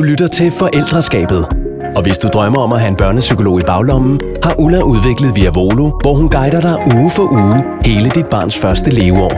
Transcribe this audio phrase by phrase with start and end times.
[0.00, 1.42] Du lytter til Forældreskabet.
[1.96, 5.50] Og hvis du drømmer om at have en børnepsykolog i baglommen, har Ulla udviklet Via
[5.58, 7.58] Volo, hvor hun guider dig uge for uge
[7.88, 9.34] hele dit barns første leveår.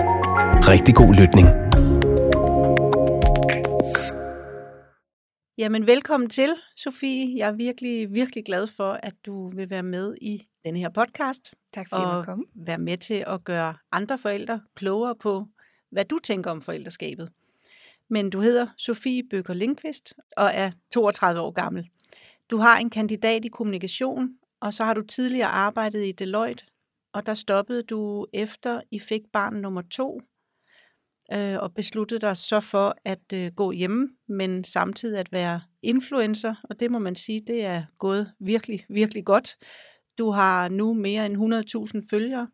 [0.73, 1.47] Rigtig god lytning.
[5.59, 7.39] Jamen, velkommen til, Sofie.
[7.39, 11.55] Jeg er virkelig, virkelig glad for, at du vil være med i denne her podcast.
[11.75, 12.45] Tak fordi jeg og måtte komme.
[12.55, 15.47] være med til at gøre andre forældre klogere på,
[15.91, 17.29] hvad du tænker om forældreskabet.
[18.13, 21.89] Men du hedder Sofie Bøger Lindqvist og er 32 år gammel.
[22.51, 24.31] Du har en kandidat i kommunikation,
[24.61, 26.65] og så har du tidligere arbejdet i Deloitte,
[27.13, 30.21] og der stoppede du efter I fik barn nummer to,
[31.33, 36.55] øh, og besluttede dig så for at øh, gå hjemme, men samtidig at være influencer,
[36.65, 39.57] og det må man sige, det er gået virkelig, virkelig godt.
[40.19, 42.49] Du har nu mere end 100.000 følgere,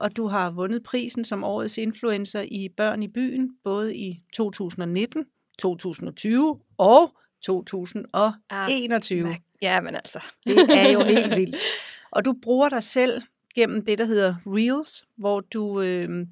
[0.00, 5.24] og du har vundet prisen som årets influencer i Børn i Byen, både i 2019,
[5.58, 9.36] 2020 og 2021.
[9.62, 10.22] Ja, men altså.
[10.46, 11.56] Det er jo helt vildt.
[12.12, 13.22] Og du bruger dig selv
[13.54, 16.26] gennem det, der hedder Reels, hvor du øh,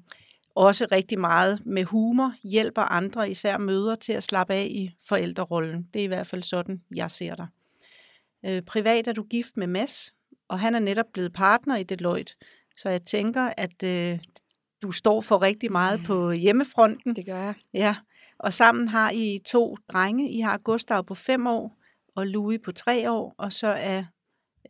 [0.55, 5.87] også rigtig meget med humor hjælper andre, især mødre, til at slappe af i forældrerollen.
[5.93, 7.47] Det er i hvert fald sådan, jeg ser dig.
[8.45, 10.13] Øh, privat er du gift med Mads,
[10.47, 12.33] og han er netop blevet partner i Deloitte.
[12.77, 14.19] Så jeg tænker, at øh,
[14.81, 17.15] du står for rigtig meget på hjemmefronten.
[17.15, 17.53] Det gør jeg.
[17.73, 17.95] Ja,
[18.39, 20.31] og sammen har I to drenge.
[20.31, 21.77] I har Gustav på fem år
[22.15, 24.03] og Louis på tre år, og så er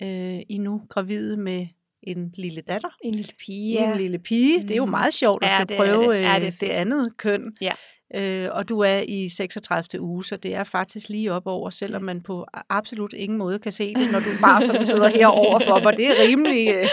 [0.02, 1.68] øh, I nu gravide med
[2.04, 2.90] en lille datter.
[3.04, 3.74] En lille pige.
[3.74, 3.92] Ja.
[3.92, 4.62] En lille pige.
[4.62, 4.92] Det er jo Mm.
[4.92, 6.22] meget sjovt at Ja, skal det prøve det.
[6.22, 7.56] Ja, øh, det det andet køn.
[7.62, 7.72] Ja.
[8.16, 10.02] Øh, og du er i 36.
[10.02, 13.72] uge, så det er faktisk lige op over, selvom man på absolut ingen måde kan
[13.72, 15.98] se det, når du bare sådan sidder her overfor mig.
[15.98, 16.86] Det er rimelig øh,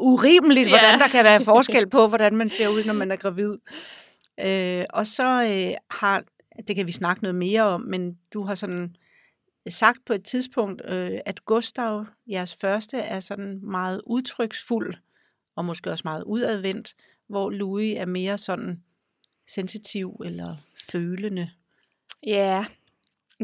[0.00, 0.70] urimeligt, Ja.
[0.78, 3.56] hvordan der kan være forskel på, hvordan man ser ud, når man er gravid.
[4.40, 6.24] Øh, og så øh, har,
[6.68, 8.96] det kan vi snakke noget mere om, men du har sådan
[9.68, 14.94] sagt på et tidspunkt, øh, at Gustav, jeres første, er sådan meget udtryksfuld,
[15.56, 16.94] og måske også meget udadvendt,
[17.28, 18.82] hvor Louis er mere sådan
[19.48, 20.56] sensitiv eller
[20.90, 21.50] følende.
[22.26, 22.64] Ja.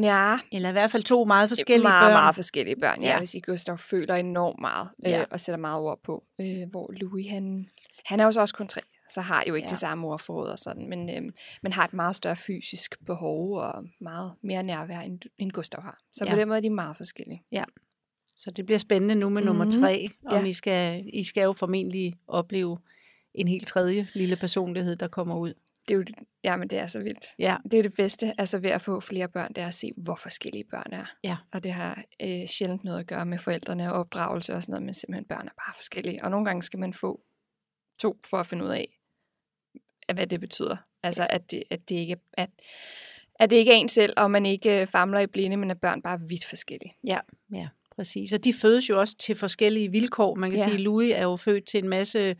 [0.01, 0.37] Ja.
[0.51, 2.13] Eller i hvert fald to meget forskellige meget, børn.
[2.13, 3.01] meget forskellige børn.
[3.01, 3.17] Ja, Ja.
[3.19, 5.23] vil sige, Gustav føler enormt meget, øh, Ja.
[5.31, 6.23] og sætter meget ord på.
[6.41, 7.69] Øh, hvor Louis, han,
[8.05, 9.69] han er jo så også kun tre, så har jo ikke Ja.
[9.69, 11.31] det samme ordforråd og sådan, men, øh,
[11.63, 15.97] men har et meget større fysisk behov og meget mere nærvær, end, end Gustav har.
[16.13, 16.31] Så Ja.
[16.31, 17.43] på den måde er de meget forskellige.
[18.37, 19.71] Så det bliver spændende nu med nummer Mhm.
[19.71, 20.49] tre, om Ja.
[20.49, 22.77] I, skal, I skal jo formentlig opleve
[23.33, 25.53] en helt tredje lille personlighed, der kommer ud.
[25.87, 27.25] Det er jo, det- jamen det er så vildt.
[27.39, 29.91] Ja, Det er det bedste, altså ved at få flere børn, det er at se,
[29.97, 31.05] hvor forskellige børn er.
[31.23, 31.37] Ja.
[31.53, 34.85] Og det har øh, sjældent noget at gøre med forældrene og opdragelse og sådan noget,
[34.85, 36.23] men simpelthen børn er bare forskellige.
[36.23, 37.21] Og nogle gange skal man få
[37.99, 38.87] to for at finde ud af,
[40.13, 40.77] hvad det betyder.
[41.03, 42.49] Altså, at det, at det ikke er, at,
[43.39, 45.81] at det ikke er en selv, og man ikke øh, famler i blinde, men at
[45.81, 46.93] børn bare er vidt forskellige.
[47.03, 47.19] ja,
[47.53, 48.33] ja, præcis.
[48.33, 50.35] Og de fødes jo også til forskellige vilkår.
[50.35, 50.65] Man kan Ja.
[50.65, 52.35] sige, at Louis er jo født til en masse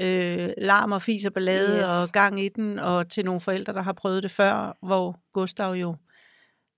[0.00, 1.84] øh, larm og fis og ballade Yes.
[1.84, 5.72] og gang i den, og til nogle forældre, der har prøvet det før, hvor Gustav
[5.72, 5.96] jo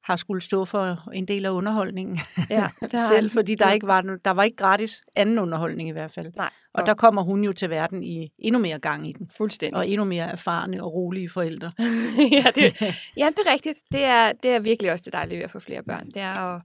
[0.05, 2.19] har skulle stå for en del af underholdningen
[2.51, 5.89] Ja, det har selv, fordi der ikke var, no- der var ikke gratis anden underholdning
[5.89, 6.33] i hvert fald.
[6.37, 9.31] Nej, Og og- der kommer hun jo til verden i endnu mere gang i den,
[9.37, 9.77] Fuldstændig.
[9.77, 11.73] og endnu mere erfarne og rolige forældre.
[12.33, 12.81] ja, det,
[13.17, 13.79] ja, det er rigtigt.
[13.93, 16.07] Det er, det er virkelig også det dejlige ved at få flere børn.
[16.07, 16.63] Det er at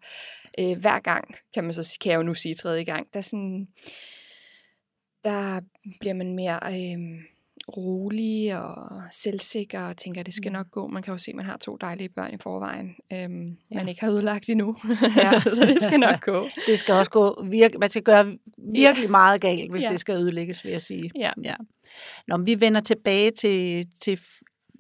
[0.60, 3.24] øh, hver gang, kan man så kan jeg jo nu sige tredje gang, der, er
[3.24, 3.68] sådan,
[5.24, 5.62] der
[6.00, 7.00] bliver man mere øh,
[7.78, 10.54] rolig og selvsikker og tænker, at det skal Mm.
[10.54, 10.88] nok gå.
[10.88, 13.28] Man kan jo se, at man har to dejlige børn i forvejen, øh, Ja.
[13.72, 14.76] man ikke har udlagt endnu.
[15.18, 15.40] Ja.
[15.58, 16.48] så det skal nok gå.
[16.68, 18.38] Det skal også gå virke, man skal gøre
[18.74, 19.92] virkelig meget galt, hvis Ja.
[19.92, 21.12] det skal ødelægges, vil jeg sige.
[21.16, 21.32] Ja.
[21.44, 21.56] ja.
[22.28, 24.20] Nå, men vi vender tilbage til, til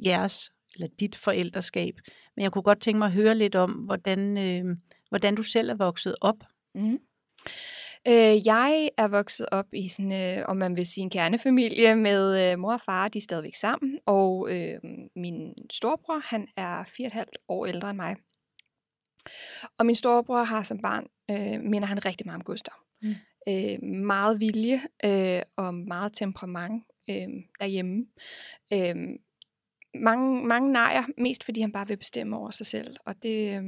[0.06, 1.94] jeres, eller dit forældreskab.
[2.35, 4.75] Men jeg kunne godt tænke mig at høre lidt om, hvordan, øh,
[5.09, 6.35] hvordan du selv er vokset op.
[6.75, 7.00] Mm.
[8.09, 12.52] Øh, jeg er vokset op i sådan, øh, om man vil sige en kernefamilie med
[12.52, 14.80] øh, mor og far, de er stadigvæk sammen, og øh,
[15.16, 18.16] min storebror, han er fire og et halvt år ældre end mig.
[19.78, 22.74] Og min storebror har som barn, øh, minder han rigtig meget om Gustav.
[23.01, 23.16] Mm.
[23.48, 27.28] Øh, meget vilje øh, og meget temperament øh,
[27.60, 28.04] derhjemme.
[28.74, 28.95] Øh,
[29.95, 32.98] mange, mange nejer, mest fordi han bare vil bestemme over sig selv.
[33.06, 33.57] Og det...
[33.57, 33.63] Øh,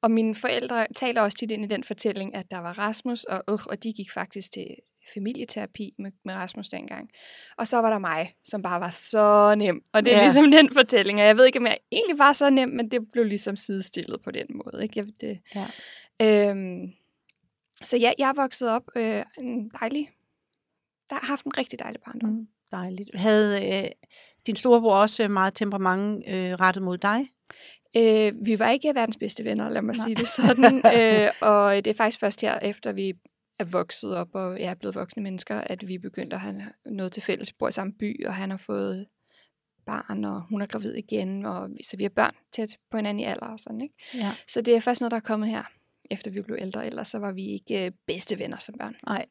[0.00, 3.42] og mine forældre taler også tit ind i den fortælling, at der var Rasmus, og,
[3.48, 4.66] øh, og de gik faktisk til
[5.14, 7.10] familieterapi med, med Rasmus dengang.
[7.56, 9.82] Og så var der mig, som bare var så nem.
[9.92, 10.22] Og det er Ja.
[10.22, 13.00] ligesom den fortælling, og jeg ved ikke, om jeg egentlig var så nem, men det
[13.12, 14.82] blev ligesom sidestillet på den måde.
[14.82, 14.94] Ikke?
[14.98, 15.66] Jeg, det, Ja.
[16.50, 16.92] øhm,
[17.82, 20.08] så ja, jeg er vokset op øh, en dejlig,
[21.10, 22.30] der har haft en rigtig dejlig barndom.
[22.30, 22.48] Mm.
[22.70, 23.10] Dejligt.
[23.14, 23.90] Havde øh,
[24.46, 27.28] din storebror også meget temperament øh, rettet mod dig?
[27.96, 30.04] Øh, vi var ikke verdens bedste venner, lad mig Nej.
[30.06, 30.76] sige det sådan.
[30.96, 33.12] øh, og det er faktisk først her, efter vi
[33.58, 37.22] er vokset op og er blevet voksne mennesker, at vi begyndte at have noget til
[37.22, 37.50] fælles.
[37.50, 39.06] Vi bor i samme by, og han har fået
[39.86, 43.24] barn, og hun er gravid igen, og så vi har børn tæt på hinanden i
[43.24, 43.94] alder og sådan, ikke?
[44.14, 44.32] Ja.
[44.48, 45.62] Så det er først noget, der er kommet her,
[46.10, 46.86] efter vi blev ældre.
[46.86, 48.96] Ellers så var vi ikke øh, bedste venner som børn.
[49.06, 49.26] Nej.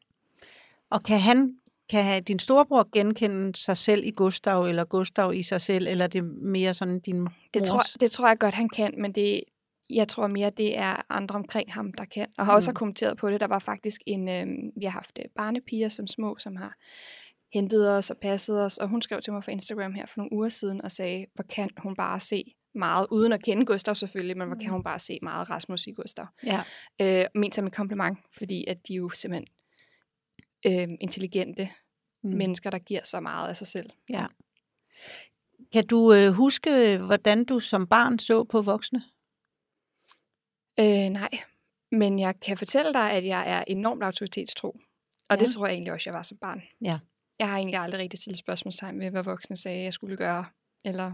[0.90, 1.56] Og kan han,
[1.90, 6.08] kan din storebror genkende sig selv i Gustav, eller Gustav i sig selv, eller er
[6.08, 7.32] det mere sådan din mors?
[7.54, 9.40] Det tror, det tror jeg godt, han kan, men det,
[9.90, 12.26] jeg tror mere, det er andre omkring ham, der kan.
[12.38, 12.74] Og har også Mm.
[12.74, 13.40] kommenteret på det.
[13.40, 14.46] Der var faktisk en, øh,
[14.76, 16.74] vi har haft øh, barnepiger som små, som har
[17.54, 20.32] hentet os og passet os, og hun skrev til mig på Instagram her for nogle
[20.32, 24.36] uger siden og sagde, hvor kan hun bare se meget, uden at kende Gustav selvfølgelig,
[24.38, 24.72] men hvor kan Mm.
[24.72, 26.26] hun bare se meget Rasmus i Gustav.
[26.46, 26.60] Ja.
[27.00, 29.46] Øh, ment som et kompliment, fordi at de er jo simpelthen
[30.66, 31.70] øh, intelligente
[32.22, 32.30] Mm.
[32.30, 33.90] mennesker, der giver så meget af sig selv.
[34.10, 34.26] Ja.
[35.72, 39.02] Kan du øh, huske, hvordan du som barn så på voksne?
[40.80, 41.28] Øh, nej,
[41.92, 44.68] men jeg kan fortælle dig, at jeg er enormt autoritetstro.
[45.28, 45.44] Og ja.
[45.44, 46.62] det tror jeg egentlig også, jeg var som barn.
[46.80, 46.98] Ja.
[47.38, 50.44] Jeg har egentlig aldrig rigtig stillet spørgsmålstegn ved, hvad voksne sagde, jeg skulle gøre.
[50.84, 51.12] Eller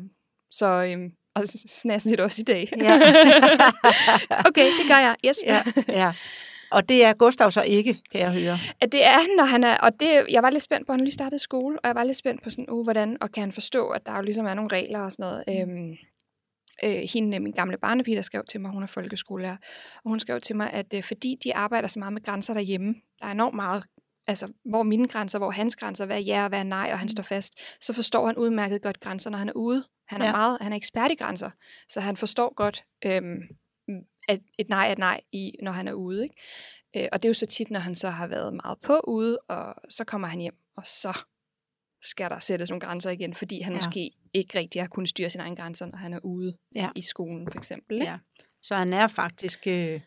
[0.51, 1.49] så, øhm, og
[1.83, 2.69] snassen lidt også i dag.
[2.77, 2.95] Ja.
[4.49, 5.17] okay, det gør jeg.
[5.27, 5.37] Yes.
[5.47, 6.15] ja, ja.
[6.71, 8.59] Og det er Gustav så ikke, kan jeg høre.
[8.81, 10.99] At det er han, når han er, og det, jeg var lidt spændt på, at
[10.99, 13.41] han lige startede skole, og jeg var lidt spændt på sådan, uh, hvordan, og kan
[13.41, 15.45] han forstå, at der jo ligesom er nogle regler og sådan noget.
[15.49, 15.97] Øhm,
[16.85, 19.57] øh, hende, min gamle barnepige, der skrev til mig, hun er folkeskolelærer,
[20.05, 22.95] og hun skrev til mig, at øh, fordi de arbejder så meget med grænser derhjemme,
[23.21, 23.85] der er enormt meget,
[24.27, 26.99] altså hvor mine grænser, hvor hans grænser, hvad er ja og hvad er nej, og
[26.99, 29.85] han står fast, så forstår han udmærket godt grænser, når han er ude.
[30.09, 30.33] Han er, ja.
[30.33, 31.51] meget, han er ekspert i grænser,
[31.89, 33.43] så han forstår godt, øhm,
[34.29, 36.23] at et nej er et nej, i, når han er ude.
[36.23, 36.35] Ikke?
[36.97, 39.39] Øh, og det er jo så tit, når han så har været meget på ude,
[39.49, 41.19] og så kommer han hjem, og så
[42.03, 43.77] skal der sættes nogle grænser igen, fordi han Ja.
[43.79, 43.87] ja.
[43.87, 46.81] måske ikke rigtig har kunnet styre sine egne grænser, når han er ude Ja.
[46.83, 46.89] ja.
[46.97, 47.95] i skolen, for eksempel.
[47.95, 48.07] Ikke?
[48.07, 48.19] Ja.
[48.63, 50.01] Så han er faktisk, øh,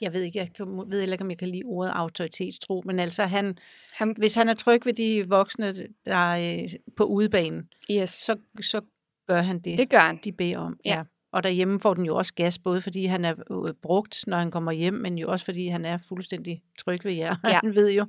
[0.00, 2.98] jeg ved ikke, jeg kan- ved heller ikke, om jeg kan lide ordet autoritetstro, men
[2.98, 3.58] altså han,
[3.92, 5.74] Han, hvis han er tryg ved de voksne,
[6.06, 8.80] der er øh, på udebanen, yes, så, så
[9.26, 10.16] gør han det, det gør han.
[10.24, 10.80] de beder om.
[10.84, 11.02] Ja.
[11.32, 14.50] Og derhjemme får den jo også gas, både fordi han er øh, brugt, når han
[14.50, 17.36] kommer hjem, men jo også fordi han er fuldstændig tryg ved jer.
[17.48, 17.58] Ja.
[17.64, 18.06] Han ved jo,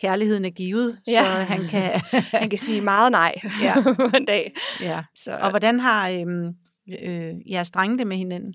[0.00, 1.24] kærligheden er givet, Ja.
[1.24, 2.00] så han kan...
[2.40, 3.74] Han kan sige meget nej Ja.
[4.16, 4.52] en dag.
[4.80, 5.02] ja.
[5.14, 6.48] Så, Og hvordan har øhm,
[7.02, 8.54] øh, jeres drenge det med hinanden?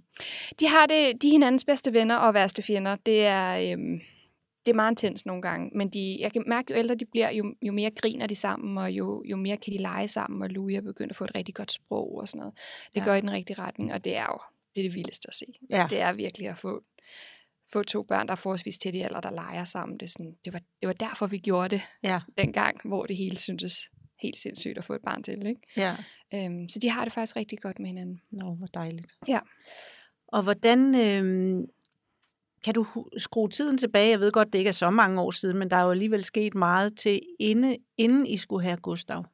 [0.60, 2.96] de har det, de er hinandens bedste venner og værste fjender.
[3.06, 4.02] Det er, øhm,
[4.66, 7.30] det er meget intens nogle gange, men de, jeg kan mærke, jo ældre de bliver,
[7.32, 10.50] jo, jo mere griner de sammen, og jo, jo mere kan de lege sammen, og
[10.50, 12.54] Louis er begyndt at få et rigtig godt sprog og sådan noget.
[12.94, 13.06] Det Ja.
[13.06, 14.40] går i den rigtige retning, og det er jo
[14.76, 15.46] det, er det vildeste at se.
[15.70, 15.88] Ja.
[15.90, 16.84] Det er virkelig at få,
[17.74, 19.98] få to børn, der er forholdsvis tæt i alder, der leger sammen.
[20.00, 22.20] Det, er sådan, det, var, det var derfor, vi gjorde det Ja.
[22.38, 23.74] dengang, hvor det hele syntes
[24.22, 25.46] helt sindssygt at få et barn til.
[25.46, 25.62] Ikke?
[25.78, 25.96] Ja.
[26.34, 28.22] Øhm, så de har det faktisk rigtig godt med hinanden.
[28.32, 29.12] Nå, hvor dejligt.
[29.28, 29.40] Ja.
[30.28, 31.66] Og hvordan øhm,
[32.64, 32.86] kan du
[33.18, 34.10] skrue tiden tilbage?
[34.10, 36.24] Jeg ved godt, det ikke er så mange år siden, men der er jo alligevel
[36.24, 39.26] sket meget til, inden, inden I skulle have Gustav.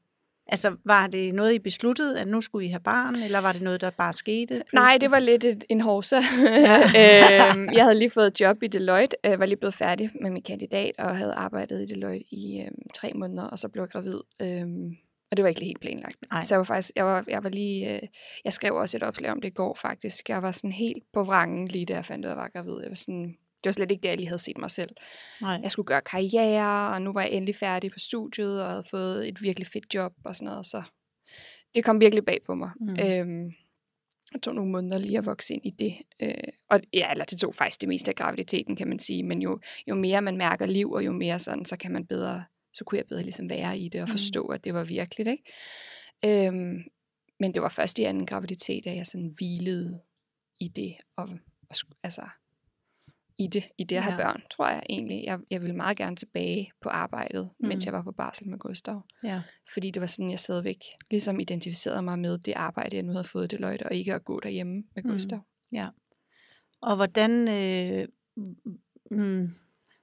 [0.49, 3.61] Altså, var det noget, I besluttede, at nu skulle I have barn, eller var det
[3.61, 4.63] noget, der bare skete?
[4.73, 6.19] Nej, det var lidt et, en hovsa.
[6.41, 6.79] Ja.
[7.51, 10.31] øhm, jeg havde lige fået et job i Deloitte, øh, var lige blevet færdig med
[10.31, 13.89] min kandidat, og havde arbejdet i Deloitte i øhm, tre måneder, og så blev jeg
[13.89, 14.19] gravid.
[14.41, 14.97] Øhm,
[15.31, 16.17] og det var ikke helt planlagt.
[16.31, 16.43] Nej.
[16.43, 18.07] Så jeg var faktisk, jeg var, jeg var lige, øh,
[18.45, 20.29] jeg skrev også et opslag om det i går faktisk.
[20.29, 22.49] Jeg var sådan helt på vrangen lige da jeg fandt ud af, at jeg var
[22.49, 22.81] gravid.
[22.81, 24.89] Jeg var sådan, det var slet ikke det, jeg lige havde set mig selv.
[25.41, 25.59] Nej.
[25.63, 29.27] Jeg skulle gøre karriere, og nu var jeg endelig færdig på studiet, og havde fået
[29.27, 30.83] et virkelig fedt job og sådan noget, så
[31.75, 32.69] det kom virkelig bag på mig.
[32.79, 32.89] Mm.
[32.99, 33.51] Øhm,
[34.33, 35.95] det tog nogle måneder lige at vokse ind i det.
[36.21, 39.23] Øh, og ja, eller det tog faktisk det meste af graviditeten, kan man sige.
[39.23, 42.43] Men jo, jo mere man mærker liv, og jo mere sådan, så kan man bedre,
[42.77, 44.11] så kunne jeg bedre ligesom være i det og Mm.
[44.11, 45.29] forstå, at det var virkeligt.
[45.29, 46.45] Ikke?
[46.47, 46.83] Øhm,
[47.39, 50.01] men det var først i anden graviditet, at jeg sådan hvilede
[50.59, 50.95] i det.
[51.15, 51.29] Og,
[51.69, 52.21] og altså,
[53.39, 54.23] i det, i det at have Ja.
[54.27, 55.23] børn, tror jeg egentlig.
[55.25, 57.67] Jeg, jeg ville meget gerne tilbage på arbejdet, mm.
[57.67, 57.87] mens Mm.
[57.87, 59.01] jeg var på barsel med Gustav.
[59.23, 59.41] Ja.
[59.73, 63.23] Fordi det var sådan, jeg stadigvæk ligesom identificerede mig med det arbejde, jeg nu havde
[63.23, 65.11] fået i Deloitte, og ikke at gå derhjemme med Mm.
[65.11, 65.39] Gustav.
[66.81, 68.07] Og hvordan, øh,
[69.11, 69.49] mm,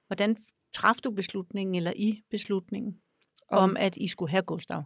[0.07, 0.37] hvordan
[0.75, 2.97] traf du beslutningen, eller I beslutningen,
[3.49, 4.83] om, om at I skulle have Gustav?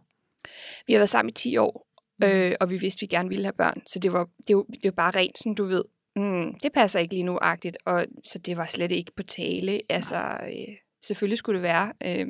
[0.88, 1.86] Vi har været sammen i 10 år,
[2.22, 2.26] Mm.
[2.28, 3.82] øh, og vi vidste, at vi gerne ville have børn.
[3.88, 5.84] Så det var, det var, det var bare rent, sådan du ved,
[6.16, 7.78] mm, det passer ikke lige nu-agtigt.
[7.86, 9.82] Og så det var slet ikke på tale.
[9.90, 11.94] Altså, øh, selvfølgelig skulle det være.
[12.06, 12.28] Øh,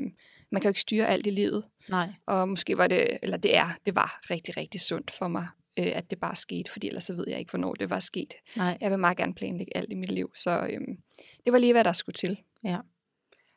[0.51, 1.65] man kan jo ikke styre alt i livet.
[1.89, 2.07] Nej.
[2.25, 5.47] Og måske var det, eller det er, det var rigtig, rigtig sundt for mig,
[5.79, 8.33] øh, at det bare skete, fordi ellers så ved jeg ikke, hvornår det var sket.
[8.55, 8.77] Nej.
[8.81, 10.81] Jeg vil meget gerne planlægge alt i mit liv, så øh,
[11.45, 12.37] det var lige, hvad der skulle til.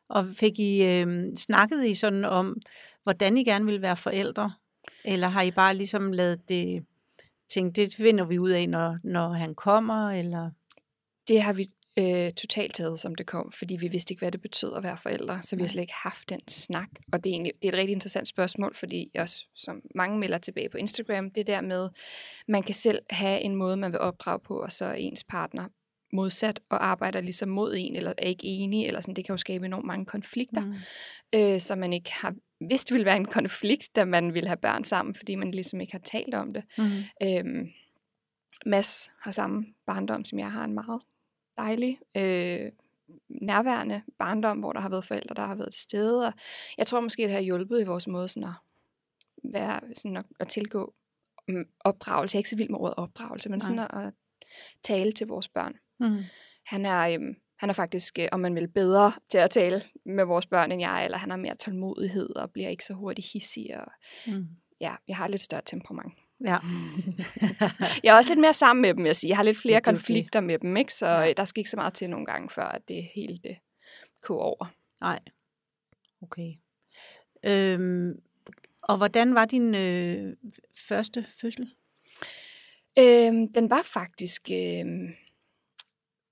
[0.09, 2.57] Og fik I øh, snakket I sådan om,
[3.03, 4.53] hvordan I gerne ville være forældre?
[5.05, 6.85] Eller har I bare ligesom lavet det,
[7.51, 10.51] tænkt, det finder vi ud af, når, når han kommer, eller?
[11.29, 11.67] Det har vi
[11.99, 14.97] øh, totalt taget, som det kom, fordi vi vidste ikke, hvad det betød at være
[14.97, 16.89] forældre, så vi har slet ikke haft den snak.
[17.13, 20.39] Og det er, egentlig, det er et rigtig interessant spørgsmål, fordi også, som mange melder
[20.39, 21.89] tilbage på Instagram, det der med,
[22.49, 25.69] man kan selv have en måde, man vil opdrage på, og så ens partner
[26.13, 29.37] modsat og arbejder ligesom mod en, eller er ikke enig, eller sådan, det kan jo
[29.37, 30.75] skabe enormt mange konflikter, mm.
[31.35, 32.35] øh, som man ikke har
[32.69, 35.93] vidst ville være en konflikt, da man ville have børn sammen, fordi man ligesom ikke
[35.93, 36.65] har talt om det.
[36.79, 36.85] Mm.
[37.23, 37.69] Øhm,
[38.67, 41.03] Mads har samme barndom, som jeg har en meget
[41.59, 42.73] dejlig, øh,
[43.29, 46.27] nærværende barndom, hvor der har været forældre, der har været til stede.
[46.27, 46.33] Og
[46.79, 48.55] jeg tror måske, det har hjulpet i vores måde sådan at,
[49.53, 50.95] være, sådan at, at tilgå
[51.49, 52.35] mm, opdragelse.
[52.35, 54.13] Jeg er ikke så vild med ordet opdragelse, men sådan at, at
[54.83, 55.75] tale til vores børn.
[56.03, 56.23] Mm.
[56.67, 57.01] Han er...
[57.01, 60.73] Øhm, han er faktisk, øh, om man vil, bedre til at tale med vores børn,
[60.73, 63.81] end jeg eller han har mere tålmodighed og bliver ikke så hurtigt hissig.
[63.81, 63.93] Og,
[64.27, 64.47] mm.
[64.81, 66.15] Ja, jeg har lidt større temperament.
[66.45, 66.59] Ja.
[68.05, 69.31] jeg er også lidt mere sammen med dem, jeg siger.
[69.31, 70.47] Jeg har lidt flere konflikter okay.
[70.47, 70.95] med dem, ikke?
[70.95, 71.33] så ja.
[71.33, 73.57] der skal ikke så meget til nogle gange, før at det hele det
[74.23, 74.67] koger over.
[75.01, 75.21] Nej.
[76.23, 76.53] Okay.
[77.45, 78.13] Øhm,
[78.83, 80.37] og hvordan var din øh,
[80.89, 81.71] første fødsel?
[82.99, 84.85] Øhm, den var faktisk øh,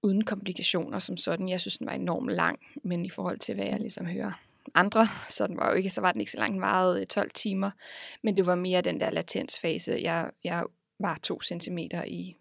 [0.02, 1.48] uden komplikationer som sådan.
[1.48, 4.32] Jeg synes, den var enormt lang, men i forhold til, hvad jeg ligesom hører
[4.74, 7.26] andre, så, den var jo ikke, så var den ikke så langt, den varede 12
[7.26, 7.70] øh, timer,
[8.22, 9.98] men det var mere den der latensfase.
[10.02, 10.64] Jeg, jeg
[11.00, 12.36] var to centimeter i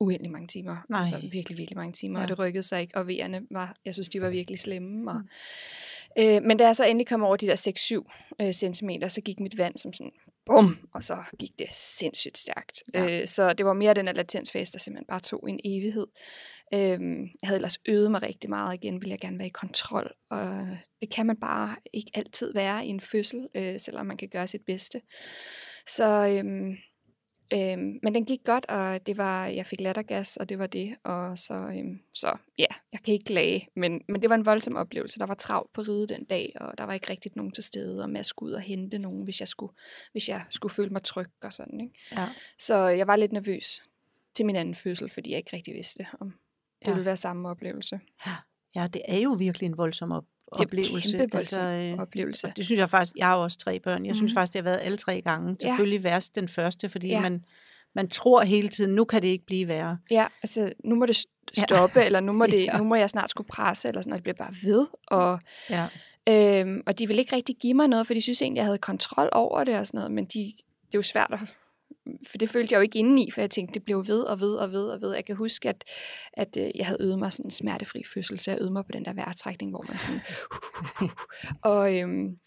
[0.00, 0.76] uendelig mange timer.
[0.88, 1.00] Nej.
[1.00, 2.22] Altså virkelig, virkelig mange timer, ja.
[2.22, 5.10] og det rykkede sig ikke, og vejerne var, jeg synes, de var virkelig slemme.
[5.10, 5.28] Og, mm.
[6.18, 8.02] Øh, men da jeg så endelig kom over de der
[8.36, 10.12] 6-7 øh, centimeter, så gik mit vand som sådan,
[10.46, 12.82] bum, og så gik det sindssygt stærkt.
[12.94, 13.20] Ja.
[13.20, 16.06] Øh, så det var mere den her latensfase, der simpelthen bare tog en evighed.
[16.74, 20.12] Øhm, jeg havde ellers øvet mig rigtig meget igen, ville jeg gerne være i kontrol,
[20.30, 20.66] og
[21.00, 24.46] det kan man bare ikke altid være i en fødsel, øh, selvom man kan gøre
[24.46, 25.00] sit bedste.
[25.86, 26.76] Så, øhm,
[27.52, 30.96] øhm, men den gik godt, og det var, jeg fik lattergas, og det var det,
[31.04, 34.76] og så, øhm, så ja, jeg kan ikke klage, men, men det var en voldsom
[34.76, 35.18] oplevelse.
[35.18, 38.04] Der var travlt på ride den dag, og der var ikke rigtigt nogen til stede,
[38.04, 39.72] og at skulle ud og hente nogen, hvis jeg skulle,
[40.12, 41.80] hvis jeg skulle føle mig tryg og sådan.
[41.80, 41.94] Ikke?
[42.12, 42.28] Ja.
[42.58, 43.82] Så jeg var lidt nervøs
[44.34, 46.34] til min anden fødsel, fordi jeg ikke rigtig vidste, om
[46.82, 46.94] det ja.
[46.94, 48.00] vil være samme oplevelse.
[48.26, 48.36] Ja.
[48.74, 51.12] ja, det er jo virkelig en voldsom op- oplevelse.
[51.12, 52.46] Det er en altså, øh, oplevelse.
[52.46, 54.16] Og det synes jeg faktisk, jeg har også tre børn, jeg mm.
[54.16, 54.34] synes mhm.
[54.34, 55.56] faktisk, det har været alle tre gange.
[55.60, 56.10] Selvfølgelig ja.
[56.10, 57.20] værst den første, fordi ja.
[57.20, 57.44] man,
[57.94, 59.98] man tror hele tiden, nu kan det ikke blive værre.
[60.10, 61.16] Ja, altså nu må det
[61.58, 62.06] stoppe, ja.
[62.06, 62.78] eller nu må, det, ja.
[62.78, 64.86] nu må jeg snart skulle presse, eller sådan, og det bliver bare ved.
[65.06, 65.40] Og,
[65.70, 65.86] ja.
[66.28, 68.78] øhm, og de vil ikke rigtig give mig noget, for de synes egentlig, jeg havde
[68.78, 70.52] kontrol over det og sådan noget, men de,
[70.86, 71.38] det er jo svært at
[72.30, 74.54] for det følte jeg jo ikke indeni, for jeg tænkte, det blev ved og ved
[74.54, 75.14] og ved og ved.
[75.14, 75.84] Jeg kan huske, at,
[76.32, 78.92] at øh, jeg havde øvet mig sådan en smertefri fødsel, så jeg øvede mig på
[78.92, 80.20] den der vejrtrækning, hvor man sådan...
[81.72, 82.38] og, øhm,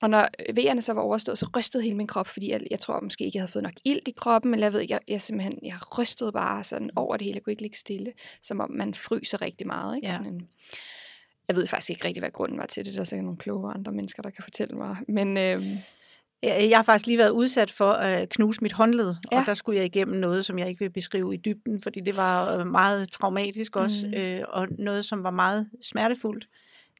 [0.00, 3.00] og når vejerne så var overstået, så rystede hele min krop, fordi jeg, jeg tror
[3.00, 5.22] måske ikke, jeg havde fået nok ild i kroppen, eller jeg ved ikke, jeg, jeg
[5.22, 8.70] simpelthen, jeg rystede bare sådan over det hele, jeg kunne ikke ligge stille, som om
[8.70, 9.96] man fryser rigtig meget.
[9.96, 10.08] Ikke?
[10.08, 10.14] Ja.
[10.14, 10.48] Sådan en,
[11.48, 13.72] jeg ved faktisk ikke rigtig, hvad grunden var til det, der er sikkert nogle kloge
[13.72, 15.36] andre mennesker, der kan fortælle mig, men...
[15.36, 15.78] Øhm,
[16.44, 19.38] jeg har faktisk lige været udsat for at knuse mit håndled, ja.
[19.38, 22.16] og der skulle jeg igennem noget, som jeg ikke vil beskrive i dybden, fordi det
[22.16, 24.14] var øh, meget traumatisk også, mm.
[24.14, 26.48] øh, og noget, som var meget smertefuldt.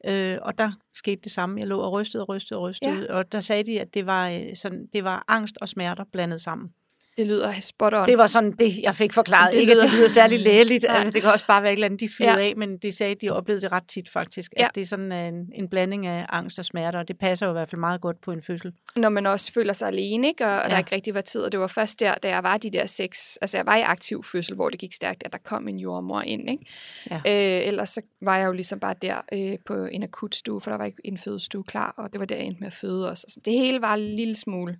[0.05, 1.59] Øh, og der skete det samme.
[1.59, 3.13] Jeg lå og rystede og rystede og rystede, ja.
[3.13, 6.69] og der sagde de, at det var, sådan, det var angst og smerter blandet sammen.
[7.17, 8.07] Det lyder spot on.
[8.07, 9.53] Det var sådan det, jeg fik forklaret.
[9.53, 9.83] Det ikke, lyder...
[9.83, 10.85] at det lyder særlig lægeligt.
[10.89, 12.49] Altså, det kan også bare være et eller andet, de fyrede ja.
[12.49, 14.53] af, men de sagde, at de oplevede det ret tit faktisk.
[14.57, 14.67] At ja.
[14.75, 17.53] det er sådan en, en blanding af angst og smerter, og det passer jo i
[17.53, 18.73] hvert fald meget godt på en fødsel.
[18.95, 20.45] Når man også føler sig alene, ikke?
[20.45, 20.69] Og, ja.
[20.69, 21.41] der ikke rigtig var tid.
[21.41, 23.81] Og det var først der, da jeg var de der seks, altså jeg var i
[23.81, 26.49] aktiv fødsel, hvor det gik stærkt, at der kom en jordmor ind.
[26.49, 26.65] Ikke?
[27.09, 27.15] Ja.
[27.15, 30.77] Øh, ellers så var jeg jo ligesom bare der øh, på en akutstue, for der
[30.77, 33.39] var ikke en fødestue klar, og det var der, jeg endte med at føde også.
[33.45, 34.77] Det hele var en lille smule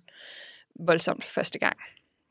[0.80, 1.76] voldsomt første gang.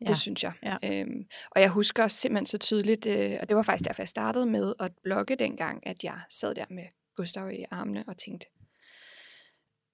[0.02, 0.06] Ja.
[0.06, 0.54] Det synes jeg.
[0.64, 0.78] Ja.
[0.84, 4.46] Øhm, og jeg husker simpelthen så tydeligt, øh, og det var faktisk derfor, jeg startede
[4.46, 6.84] med at blogge dengang, at jeg sad der med
[7.16, 8.48] Gustav i armene og tænkte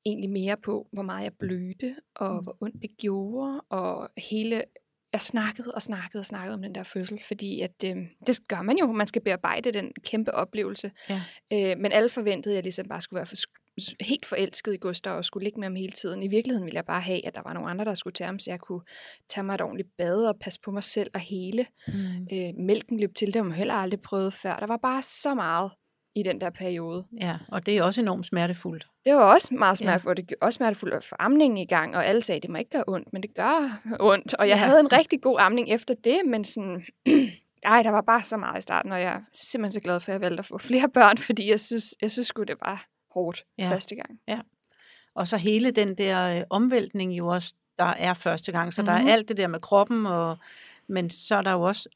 [0.06, 2.44] egentlig mere på, hvor meget jeg blødte, og mm.
[2.44, 4.64] hvor ondt det gjorde, og hele
[5.14, 8.62] jeg snakkede og snakkede og snakkede om den der fødsel, fordi at, øh, det gør
[8.62, 10.92] man jo, man skal bearbejde den kæmpe oplevelse.
[11.10, 11.22] Ja.
[11.54, 13.36] Øh, men alle forventede, at jeg ligesom bare skulle være for,
[14.00, 16.24] helt forelsket i Gustav og skulle ligge med ham hele tiden.
[16.24, 18.40] I virkeligheden ville jeg bare have, at der var nogle andre, der skulle tage ham,
[18.40, 18.82] så jeg kunne
[19.30, 21.66] tage mig et ordentligt bad og passe på mig selv og hele.
[21.88, 21.94] Mm.
[22.34, 24.56] Øh, mælken løb til, det har man heller aldrig prøvet før.
[24.56, 25.72] Der var bare så meget
[26.16, 27.06] i den der periode.
[27.22, 28.88] Ja, og det er også enormt smertefuldt.
[29.06, 30.22] Det var også meget smertefuldt, ja.
[30.22, 32.58] det var også smertefuldt at få amningen i gang, og alle sagde, at det må
[32.58, 34.34] ikke gøre ondt, men det gør ondt.
[34.34, 34.66] Og jeg ja.
[34.66, 36.82] havde en rigtig god amning efter det, men sådan,
[37.64, 40.12] ej, der var bare så meget i starten, og jeg er simpelthen så glad for,
[40.12, 42.86] at jeg valgte at få flere børn, fordi jeg synes, jeg synes sgu, det var
[43.14, 43.64] hårdt Ja.
[43.64, 43.72] ja.
[43.74, 44.20] første gang.
[45.16, 48.74] Og så hele den der øh, omvæltning jo også, der er første gang.
[48.74, 48.94] Så mm-hmm.
[48.96, 49.08] der Mhm.
[49.10, 50.38] er alt det der med kroppen, og,
[50.88, 51.90] men så er der jo også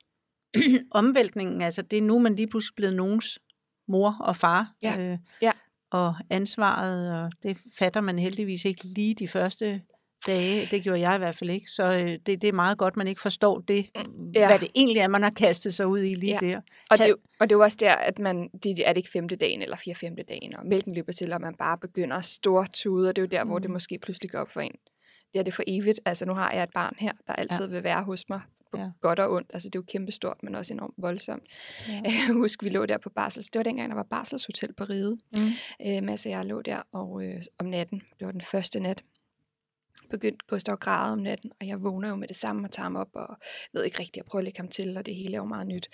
[0.92, 1.62] omvæltningen.
[1.62, 3.40] Altså det er nu, man lige pludselig blevet nogens
[3.88, 4.74] mor og far.
[4.82, 5.12] Ja.
[5.12, 5.52] Øh, Ja.
[5.92, 9.82] Og ansvaret, og det fatter man heldigvis ikke lige de første
[10.28, 10.68] dage.
[10.72, 11.70] Det gjorde jeg i hvert fald ikke.
[11.72, 14.02] Så øh, det, det er meget godt, man ikke forstår det, ja.
[14.36, 14.48] Ja.
[14.48, 16.48] hvad det egentlig er, man har kastet sig ud i lige Ja.
[16.50, 16.62] der.
[16.90, 19.36] Og det, og det er jo også der, at man, det er det ikke femte
[19.36, 23.10] dagen eller fire femte dagen, og mælken løber til, og man bare begynder at stortude,
[23.10, 23.50] og det er jo der, mm.
[23.50, 23.74] hvor det Mhm.
[23.74, 24.76] måske pludselig går op for en.
[25.34, 26.00] Det er det for evigt.
[26.06, 27.72] Altså nu har jeg et barn her, der altid ja.
[27.72, 28.42] vil være hos mig,
[28.72, 28.84] på Ja.
[28.84, 28.90] ja.
[29.02, 29.50] godt og ondt.
[29.54, 31.44] Altså det er jo kæmpestort, men også enormt voldsomt.
[31.90, 31.94] Ja.
[32.28, 33.50] Jeg husker, vi lå der på barsels.
[33.50, 35.18] Det var dengang, der var barselshotel på Ride.
[35.36, 35.42] Mm.
[35.88, 38.02] Øh, Mads og jeg lå der og, øh, om natten.
[38.20, 39.04] Det var den første nat.
[40.16, 42.84] Begyndte Gustav at græde om natten, og jeg vågner jo med det samme og tager
[42.84, 43.38] ham op, og
[43.74, 45.68] ved ikke rigtigt, jeg prøver at lægge ham til, og det hele er jo meget
[45.68, 45.90] nyt.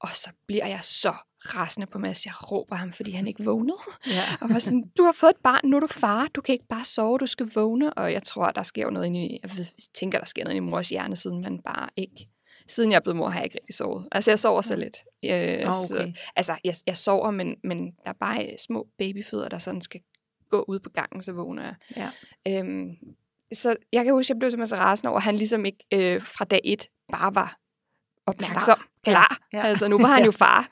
[0.00, 2.26] Og så bliver jeg så rasende på Mads.
[2.26, 3.78] Jeg råber ham, fordi han ikke vågnede.
[4.06, 4.22] Ja.
[4.40, 6.68] Og var sådan, du har fået et barn, nu er du far, du kan ikke
[6.68, 7.94] bare sove, du skal vågne.
[7.94, 9.50] Og jeg tror, der sker jo noget inde i, jeg
[9.94, 12.28] tænker, der sker noget inde i mors hjerne, siden man bare ikke,
[12.66, 14.08] siden jeg er blevet mor, har jeg ikke rigtig sovet.
[14.12, 14.96] Altså, jeg sover så lidt.
[15.24, 16.12] Øh, Nå, så, okay.
[16.36, 20.00] altså, jeg, jeg sover, men, men der er bare små babyfødder, der sådan skal
[20.50, 21.74] gå ud på gangen, så vågner jeg.
[21.96, 22.10] Ja.
[22.58, 22.96] Øhm,
[23.54, 26.22] så jeg kan huske, jeg blev simpelthen så rasende over, at han ligesom ikke øh,
[26.22, 27.56] fra dag et bare var
[28.26, 29.38] opmærksom, klar.
[29.52, 29.62] ja.
[29.66, 30.68] Altså, nu var han jo far.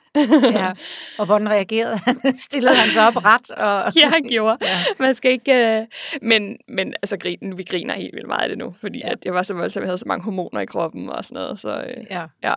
[0.53, 0.73] ja.
[1.19, 2.21] Og hvordan reagerede han?
[2.49, 3.51] Stillede han sig op ret?
[3.51, 3.93] Og...
[4.01, 4.59] ja, han gjorde.
[4.63, 4.79] Ja.
[4.99, 5.79] Man skal ikke...
[5.81, 5.87] Øh...
[6.23, 9.09] Men, men altså, grin, vi griner helt vildt meget af det nu, fordi ja.
[9.11, 11.61] at jeg var så voldsom, jeg havde så mange hormoner i kroppen og sådan noget.
[11.61, 12.05] Så, øh...
[12.11, 12.27] Ja.
[12.43, 12.55] Ja.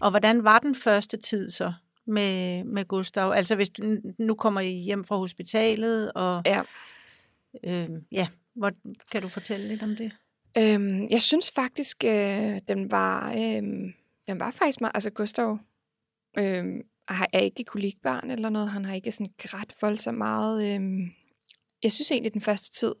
[0.00, 1.72] Og hvordan var den første tid så
[2.06, 3.32] med, med Gustav?
[3.32, 3.82] Altså hvis du,
[4.18, 6.60] nu kommer I hjem fra hospitalet, og Ja.
[7.66, 8.72] øh, ja, hvor,
[9.12, 10.16] kan du fortælle lidt om det?
[10.58, 13.32] Øhm, jeg synes faktisk, øh, den var...
[13.32, 13.62] Øh,
[14.28, 14.92] den var faktisk meget...
[14.94, 15.58] Altså, Gustav
[16.38, 16.64] øh,
[17.08, 18.70] har- er ikke kolikbarn eller noget.
[18.70, 20.62] Han har ikke sådan grædt voldsomt meget.
[20.80, 21.00] Øh,
[21.82, 22.94] jeg synes egentlig, den første tid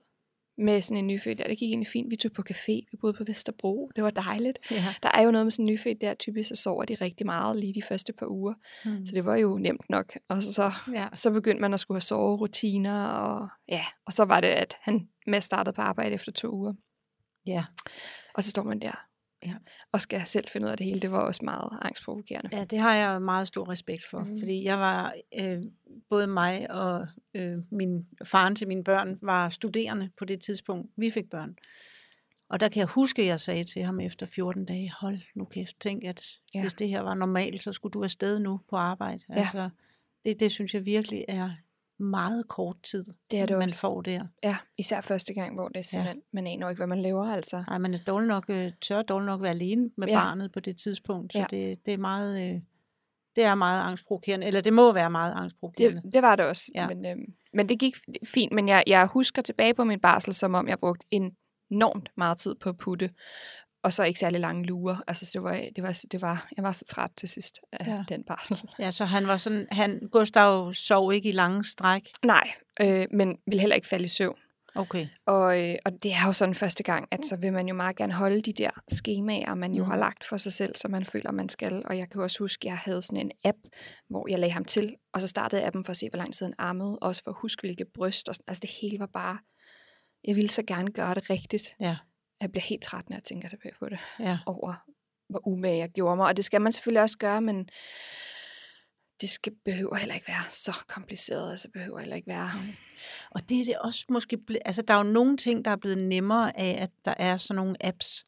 [0.58, 2.10] med sådan en nyfødt, der, det gik egentlig fint.
[2.10, 3.90] Vi tog på café, vi boede på Vesterbro.
[3.96, 4.58] Det var dejligt.
[4.70, 4.94] Ja.
[5.02, 7.56] Der er jo noget med sådan en nyfødt der, typisk så sover de rigtig meget
[7.56, 8.54] lige de første par uger.
[8.84, 9.06] Hmm.
[9.06, 10.16] Så det var jo nemt nok.
[10.28, 11.08] Og så, så, Ja.
[11.14, 15.08] så begyndte man at skulle have soverutiner, og ja, og så var det, at han
[15.26, 16.72] med startede på arbejde efter to uger.
[17.46, 17.64] ja.
[18.34, 19.06] Og så står man der
[19.46, 19.54] Ja.
[19.92, 21.00] og skal selv finde ud af det hele.
[21.00, 22.56] Det var også meget angstprovokerende.
[22.56, 24.38] Ja, det har jeg meget stor respekt for, mm.
[24.38, 25.62] Fordi jeg var, øh,
[26.10, 31.10] både mig og øh, min faren til mine børn var studerende på det tidspunkt, vi
[31.10, 31.56] fik børn.
[32.48, 35.44] Og der kan jeg huske, at jeg sagde til ham efter 14 dage, hold nu
[35.44, 36.26] kæft, tænk, at.
[36.54, 36.60] Ja.
[36.60, 39.24] hvis det her var normalt, så skulle du afsted nu på arbejde.
[39.32, 39.38] Ja.
[39.38, 39.70] Altså,
[40.24, 41.50] det, det synes jeg virkelig er
[41.98, 43.80] meget kort tid, Det er det man også.
[43.80, 44.26] får der.
[44.42, 46.22] Ja, især første gang, hvor det er simpelthen, ja.
[46.32, 47.64] man aner ikke, hvad man laver, altså.
[47.68, 50.14] Nej, man er dårlig nok, øh, tør dårlig nok være alene med ja.
[50.14, 51.46] Barnet på det tidspunkt, så Ja.
[51.50, 52.54] det, det er meget...
[52.54, 52.60] Øh,
[53.36, 56.02] det er meget angstprovokerende, eller det må være meget angstprovokerende.
[56.02, 56.70] Det, det var det også.
[56.74, 56.88] Ja.
[56.88, 60.54] Men, øhm, men det gik fint, men jeg, jeg husker tilbage på min barsel, som
[60.54, 63.10] om jeg brugte enormt meget tid på at putte,
[63.82, 64.96] og så ikke særlig lange lurer.
[65.06, 68.04] Altså, det var, det var, det var, jeg var så træt til sidst af Ja.
[68.08, 68.60] den barsel.
[68.78, 72.10] Ja, så han var sådan, han, Gustav sov ikke i lange stræk.
[72.24, 74.36] Nej, øh, men ville heller ikke falde i søvn.
[74.74, 75.06] Okay.
[75.26, 77.96] Og, øh, og det er jo sådan første gang, at så vil man jo meget
[77.96, 79.90] gerne holde de der skemaer, man jo Mm.
[79.90, 81.82] har lagt for sig selv, så man føler, man skal.
[81.86, 83.58] Og jeg kan også huske, at jeg havde sådan en app,
[84.10, 86.46] hvor jeg lagde ham til, og så startede appen for at se, hvor lang tid
[86.46, 88.28] han ammede, også for at huske, hvilke bryst.
[88.28, 88.44] Og sådan.
[88.48, 89.38] Altså det hele var bare,
[90.24, 91.74] jeg ville så gerne gøre det rigtigt.
[91.80, 91.96] Ja.
[92.42, 94.38] Jeg bliver helt træt, når jeg tænker tilbage på det, Ja.
[94.46, 94.74] over
[95.28, 96.26] hvor umage jeg gjorde mig.
[96.26, 97.68] Og det skal man selvfølgelig også gøre, men
[99.20, 102.48] det skal, behøver heller ikke være så kompliceret, altså behøver heller ikke være...
[103.30, 105.76] Og det er det også måske, ble, altså der er jo nogle ting, der er
[105.76, 108.24] blevet nemmere af, at der er sådan nogle apps.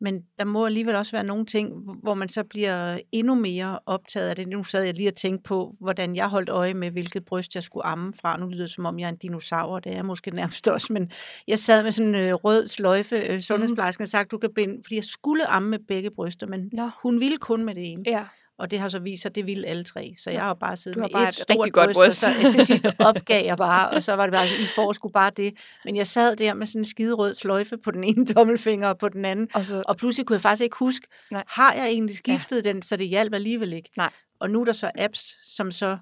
[0.00, 4.28] Men der må alligevel også være nogle ting, hvor man så bliver endnu mere optaget
[4.28, 4.48] af det.
[4.48, 7.62] Nu sad jeg lige og tænkte på, hvordan jeg holdt øje med, hvilket bryst jeg
[7.62, 8.36] skulle amme fra.
[8.38, 10.92] Nu lyder det, som om jeg er en dinosaur, det er jeg måske nærmest også,
[10.92, 11.10] men
[11.48, 14.80] jeg sad med sådan en øh, rød sløjfe, øh, sundhedsplejersken har sagt, du kan binde,
[14.84, 16.90] fordi jeg skulle amme med begge bryster, men Nå.
[17.02, 18.02] hun ville kun med det ene.
[18.06, 18.24] Ja,
[18.58, 20.14] Og det har så vist sig, at det ville alle tre.
[20.18, 22.24] Så jeg har bare siddet Du har med bare et et stort rigtig godt bryst,
[22.24, 25.08] og så til sidst opgav jeg bare, og så var det bare, I får sgu
[25.08, 25.54] bare det.
[25.84, 28.98] Men jeg sad der med sådan en skide rød sløjfe på den ene tommelfinger og
[28.98, 31.44] på den anden, og så, og pludselig kunne jeg faktisk ikke huske, Nej.
[31.48, 32.72] har jeg egentlig skiftet ja.
[32.72, 33.90] den, så det hjalp alligevel ikke.
[33.96, 34.10] Nej.
[34.40, 35.98] Og nu er der så apps, som så,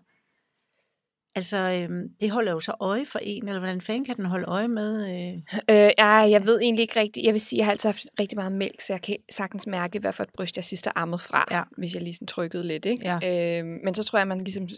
[1.36, 4.46] altså øhm, det holder jo så øje for en, eller hvordan fanden kan den holde
[4.46, 5.08] øje med?
[5.10, 5.34] Øh?
[5.70, 7.26] Øh, ja, jeg ved egentlig ikke rigtigt.
[7.26, 9.98] Jeg vil sige, jeg har altid haft rigtig meget mælk, så jeg kan sagtens mærke,
[9.98, 11.62] hvad for et bryst jeg sidst har ammet fra, Ja.
[11.78, 12.84] hvis jeg lige sådan trykkede lidt.
[12.84, 13.18] Ikke?
[13.22, 13.58] Ja.
[13.60, 14.68] Øh, men så tror jeg, at man ligesom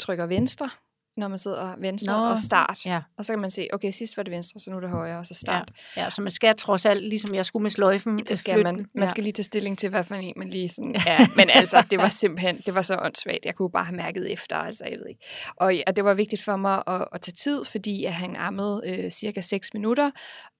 [0.00, 0.70] trykker venstre,
[1.16, 2.86] når man sidder venstre Nå, og start.
[2.86, 3.02] ja.
[3.18, 5.18] Og så kan man se, okay, sidst var det venstre, så nu er det højre,
[5.18, 5.70] og så start.
[5.96, 8.86] Ja, så man skal trods alt, ligesom jeg skulle med sløjfen, Det skal flytte man.
[8.94, 10.96] Man skal lige tage stilling til, hvad for en man lige sådan...
[11.06, 13.44] Ja, men altså, det var simpelthen, det var så åndssvagt.
[13.44, 15.24] Jeg kunne bare have mærket efter, altså, jeg ved ikke.
[15.56, 18.82] Og, og det var vigtigt for mig at, at tage tid, fordi at han ammede
[18.86, 20.10] øh, cirka 6 minutter,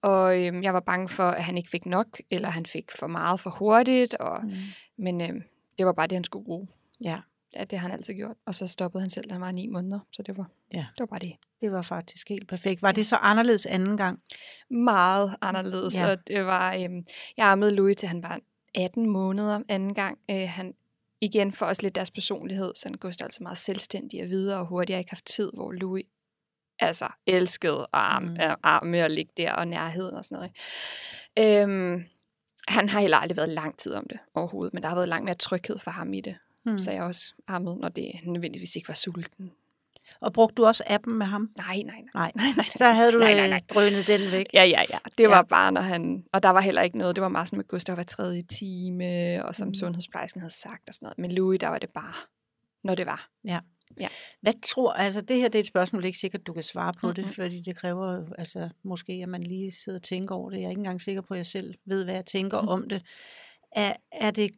[0.03, 3.07] og øh, jeg var bange for, at han ikke fik nok, eller han fik for
[3.07, 4.53] meget for hurtigt, og, Mm.
[4.99, 5.29] men øh,
[5.79, 6.69] det var bare det, han skulle bruge.
[7.05, 7.17] Ja,
[7.57, 8.37] Ja, det har han altid gjort.
[8.47, 10.79] Og så stoppede han selv, da han var ni måneder, så det var, Ja.
[10.79, 11.37] det var bare det.
[11.61, 12.83] det var faktisk helt perfekt.
[12.83, 14.21] Var det så anderledes anden gang?
[14.71, 16.01] meget anderledes.
[16.01, 16.11] Ja.
[16.11, 18.41] Og det var, øhm, jeg ammede Louis til han var
[18.75, 20.19] 18 måneder anden gang.
[20.31, 20.75] Øh, han
[21.21, 24.67] igen for også lidt deres personlighed, så han Gustav altså meget selvstændig og videre og
[24.67, 24.91] hurtigt.
[24.91, 26.05] Jeg har ikke haft tid, hvor Louis
[26.79, 28.55] altså elskede at arme, Mm.
[28.63, 30.51] arme og ligge der og nærheden og sådan
[31.37, 31.63] noget.
[31.63, 32.05] Øhm,
[32.69, 35.25] han har heller aldrig været lang tid om det overhovedet, men der har været langt
[35.25, 36.37] mere tryghed for ham i det.
[36.67, 36.73] Mm.
[36.73, 36.79] Mm.
[36.79, 39.53] Så jeg også ammede, når det nødvendigvis ikke var sulten.
[40.21, 41.51] Og brugte du også appen med ham?
[41.57, 42.33] Nej, nej, nej.
[42.37, 43.61] Nej, nej, så havde du Nej, nej, nej.
[43.71, 44.47] øh, drønet den væk.
[44.53, 44.99] Ja, ja, ja.
[45.19, 45.29] Det Ja.
[45.29, 46.25] var bare, når han...
[46.33, 47.17] Og der var heller ikke noget.
[47.17, 49.75] Det var meget sådan med Gustav hver tredje time, og som mm.
[49.75, 51.19] sundhedsplejersken havde sagt og sådan noget.
[51.19, 52.15] Men Louis, der var det bare,
[52.85, 53.29] når det var.
[54.43, 56.63] Hvad tror, altså det her det er et spørgsmål, det er ikke sikkert, du kan
[56.63, 57.35] svare på det, Mhm.
[57.35, 60.59] fordi det kræver altså måske, at man lige sidder og tænker over det.
[60.59, 62.69] Jeg er ikke engang sikker på, at jeg selv ved, hvad jeg tænker Mhm.
[62.69, 63.03] om det.
[63.73, 64.51] Er, er det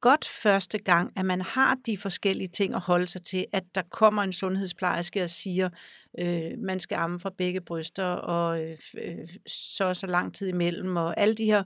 [0.00, 3.82] godt første gang, at man har de forskellige ting at holde sig til, at der
[3.90, 5.70] kommer en sundhedsplejerske og siger,
[6.18, 10.96] øh, man skal amme fra begge bryster, og øh, øh, så så lang tid imellem,
[10.96, 11.64] og alle de her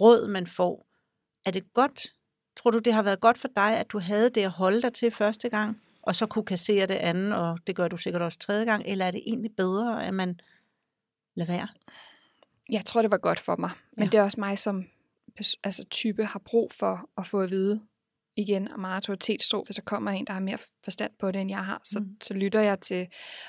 [0.00, 0.86] råd, man får.
[1.46, 2.06] Er det godt?
[2.56, 4.92] Tror du, det har været godt for dig, at du havde det at holde dig
[4.92, 8.38] til første gang, og så kunne kassere det andet, og det gør du sikkert også
[8.38, 10.40] tredje gang, eller er det egentlig bedre, at man
[11.34, 11.68] lader være?
[12.70, 13.70] Jeg tror, det var godt for mig.
[13.96, 14.10] Men Ja.
[14.10, 14.84] det er også mig som
[15.64, 17.82] altså, type har brug for at få at vide
[18.36, 21.50] igen, og meget autoritetstro, hvis der kommer en, der har mere forstand på det, end
[21.50, 22.16] jeg har, så, Mm.
[22.22, 23.06] så lytter jeg til...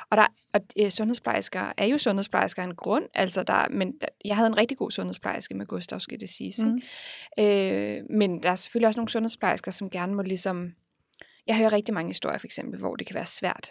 [0.09, 4.35] Og, der, og øh, sundhedsplejersker er jo sundhedsplejersker en grund, altså der, men der, jeg
[4.35, 6.59] havde en rigtig god sundhedsplejerske med Gustav, skal det siges.
[6.59, 6.67] Mm.
[6.67, 7.43] Mm.
[7.43, 10.73] Øh, men der er selvfølgelig også nogle sundhedsplejersker, som gerne må ligesom...
[11.47, 13.69] Jeg hører rigtig mange historier, for eksempel, hvor det kan være svært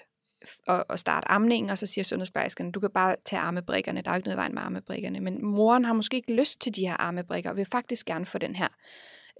[0.68, 4.14] at, at starte amningen, og så siger sundhedsplejerskerne, du kan bare tage armebrikkerne, der er
[4.14, 6.96] jo ikke noget vejen med armebrikkerne, men moren har måske ikke lyst til de her
[6.96, 8.68] armebrikker, og vil faktisk gerne få den her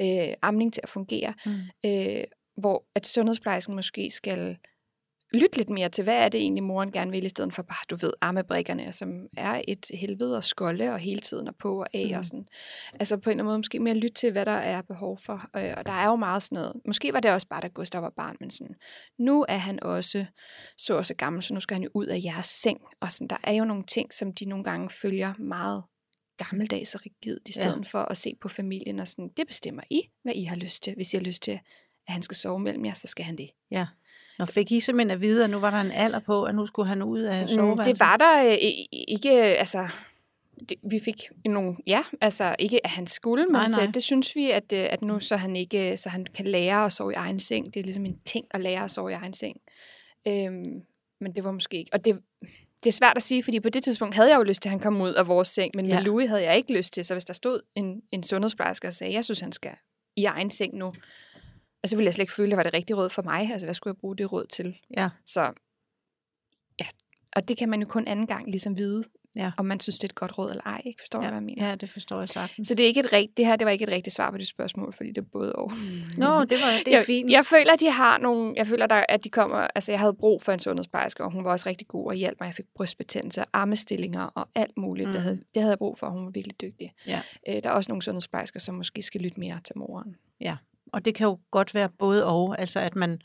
[0.00, 1.52] øh, amning til at fungere, Mm.
[1.90, 2.24] øh,
[2.56, 4.56] hvor at sundhedsplejersken måske skal
[5.34, 7.84] lytte lidt mere til, hvad er det egentlig, moren gerne vil, i stedet for bare,
[7.90, 11.86] du ved, armebrikkerne, som er et helvede og skolde, og hele tiden er på og
[11.94, 12.18] af, Mhm.
[12.18, 12.46] og sådan.
[13.00, 15.50] Altså på en eller anden måde måske mere lytte til, hvad der er behov for.
[15.56, 16.72] Øh, og der er jo meget sådan noget.
[16.86, 18.74] Måske var det også bare, da Gustav var barn, men sådan,
[19.18, 20.26] nu er han også
[20.76, 22.80] så og så gammel, så nu skal han jo ud af jeres seng.
[23.00, 25.82] Og sådan, der er jo nogle ting, som de nogle gange følger meget
[26.36, 27.98] gammeldags og rigidt, i stedet ja.
[27.98, 30.94] for at se på familien og sådan, det bestemmer I, hvad I har lyst til.
[30.94, 33.50] Hvis I har lyst til, at han skal sove mellem jer, så skal han det.
[33.70, 33.86] Ja.
[34.38, 36.66] Når fik I simpelthen at vide, at nu var der en alder på, at nu
[36.66, 37.86] skulle han ud af Mm, soveværelset?
[37.94, 38.58] Det var der øh,
[39.08, 39.88] ikke, altså,
[40.68, 43.86] det, vi fik nogle, ja, altså ikke at han skulle, men Nej, nej.
[43.86, 46.84] Så, det synes vi, at, øh, at nu så han ikke, så han kan lære
[46.84, 47.74] at sove i egen seng.
[47.74, 49.56] Det er ligesom en ting at lære at sove i egen seng.
[50.28, 50.82] Øhm,
[51.20, 52.18] men det var måske ikke, og det,
[52.84, 54.70] det er svært at sige, fordi på det tidspunkt havde jeg jo lyst til, at
[54.70, 55.94] han kom ud af vores seng, men Ja.
[55.94, 58.92] med Louis havde jeg ikke lyst til, så hvis der stod en, en sundhedsplejerske og
[58.94, 59.70] sagde, jeg synes, han skal
[60.16, 60.92] i egen seng nu,
[61.82, 63.50] og så ville jeg slet ikke føle, at det var det rigtige råd for mig.
[63.52, 64.78] Altså, hvad skulle jeg bruge det råd til?
[64.96, 65.08] Ja.
[65.26, 65.52] Så
[66.80, 66.86] ja,
[67.36, 69.04] og det kan man jo kun anden gang ligesom vide,
[69.36, 69.50] Ja.
[69.56, 70.82] om man synes, det er et godt råd eller ej.
[70.84, 71.02] Ikke?
[71.02, 71.68] Forstår du, hvad jeg mener?
[71.68, 72.68] Ja, det forstår jeg sagtens.
[72.68, 74.38] Så det, er ikke et rigt, det her det var ikke et rigtigt svar på
[74.38, 75.70] det spørgsmål, fordi det er både og.
[76.18, 77.30] Nå, det, var, det er jeg, fint.
[77.30, 80.14] Jeg føler, at de har nogle, jeg føler, der, at de kommer, altså jeg havde
[80.14, 82.46] brug for en sundhedsplejerske, og hun var også rigtig god og hjalp mig.
[82.46, 85.08] Jeg fik brystbetændelse, armestillinger og alt muligt.
[85.08, 85.12] Mm.
[85.12, 85.22] Det, Mm.
[85.24, 86.92] havde, det havde jeg brug for, og hun var virkelig dygtig.
[87.06, 87.20] Ja.
[87.48, 90.16] Øh, der er også nogle sundhedsplejersker, som måske skal lytte mere til moren.
[90.92, 93.20] Og det kan jo godt være både og, altså at man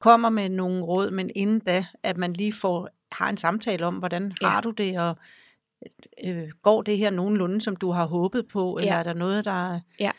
[0.00, 3.94] kommer med nogle råd, men inden da, at man lige får har en samtale om,
[3.94, 4.46] hvordan Ja.
[4.48, 5.16] har du det, og
[6.24, 8.98] øh, går det her nogenlunde, som du har håbet på, eller Ja.
[8.98, 9.80] er der noget, der...
[10.00, 10.10] Ja.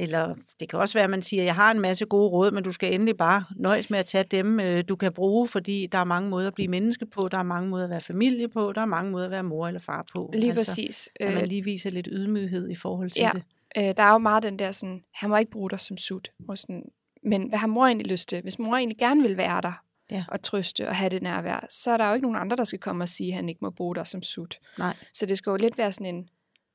[0.00, 2.64] Eller det kan også være, at man siger, jeg har en masse gode råd, men
[2.64, 5.98] du skal endelig bare nøjes med at tage dem, øh, du kan bruge, fordi der
[5.98, 8.72] er mange måder at blive menneske på, der er mange måder at være familie på,
[8.74, 10.30] der er mange måder at være mor eller far på.
[10.34, 11.08] Lige altså, præcis.
[11.20, 13.30] At Øh, man lige viser lidt ydmyghed i forhold til Ja.
[13.34, 13.42] det.
[13.78, 16.30] Øh, der er jo meget den der sådan, han må ikke bruge dig som sut.
[16.48, 16.88] Og sådan,
[17.22, 18.42] men hvad har mor egentlig lyst til?
[18.42, 20.24] Hvis mor egentlig gerne vil være der, Ja.
[20.28, 22.78] og trøste og have det nærvær, så er der jo ikke nogen andre, der skal
[22.78, 24.58] komme og sige, at han ikke må bruge dig som sut.
[24.78, 24.96] Nej.
[25.14, 26.28] Så det skal jo lidt være sådan en,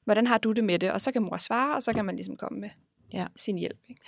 [0.06, 0.92] hvordan har du det med det?
[0.92, 2.70] Og så kan mor svare, og så kan man ligesom komme med
[3.14, 3.26] Ja.
[3.36, 3.80] sin hjælp.
[3.90, 4.02] Ikke?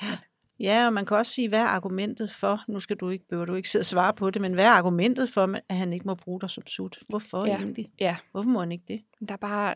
[0.59, 3.45] Ja, og man kan også sige, hvad er argumentet for, nu skal du ikke, behøver
[3.45, 6.05] du ikke sidde og svare på det, men hvad er argumentet for, at han ikke
[6.07, 6.99] må bruge dig som sut?
[7.09, 7.55] Hvorfor Ja.
[7.57, 7.91] egentlig?
[7.99, 8.17] Ja.
[8.31, 9.01] Hvorfor må han ikke det?
[9.27, 9.75] Der er bare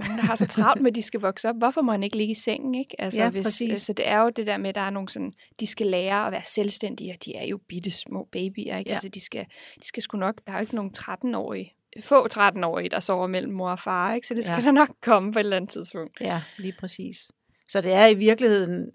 [0.00, 1.56] mange, der har så travlt med, at de skal vokse op.
[1.58, 3.00] Hvorfor må han ikke ligge i sengen, ikke?
[3.00, 3.82] Altså, Ja, hvis, præcis.
[3.82, 6.26] Så det er jo det der med, at der er nogle sådan, de skal lære
[6.26, 8.90] at være selvstændige, og de er jo bitte små babyer, ikke?
[8.90, 8.92] Ja.
[8.94, 9.46] Altså, de skal,
[9.80, 13.52] de skal sgu nok, der er jo ikke nogen 13-årige, få 13-årige, der sover mellem
[13.52, 14.26] mor og far, ikke?
[14.26, 14.64] Så det skal Ja.
[14.64, 16.20] der nok komme på et eller andet tidspunkt.
[16.20, 17.30] Ja, lige præcis.
[17.68, 18.90] Så det er i virkeligheden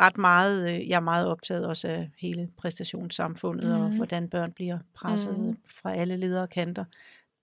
[0.00, 3.82] ret meget, øh, jeg er meget optaget også af hele præstationssamfundet, mm.
[3.82, 3.96] og Mhm.
[3.96, 5.56] hvordan børn bliver presset mm.
[5.74, 6.84] Fra alle ledere og kanter,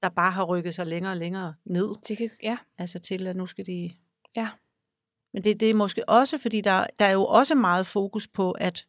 [0.04, 3.36] der bare har rykket sig længere og længere ned, Det kan, ja, altså til at
[3.36, 3.92] nu skal de...
[4.36, 4.50] Ja.
[5.34, 8.52] Men det, det er måske også, fordi der, der er jo også meget fokus på,
[8.52, 8.86] at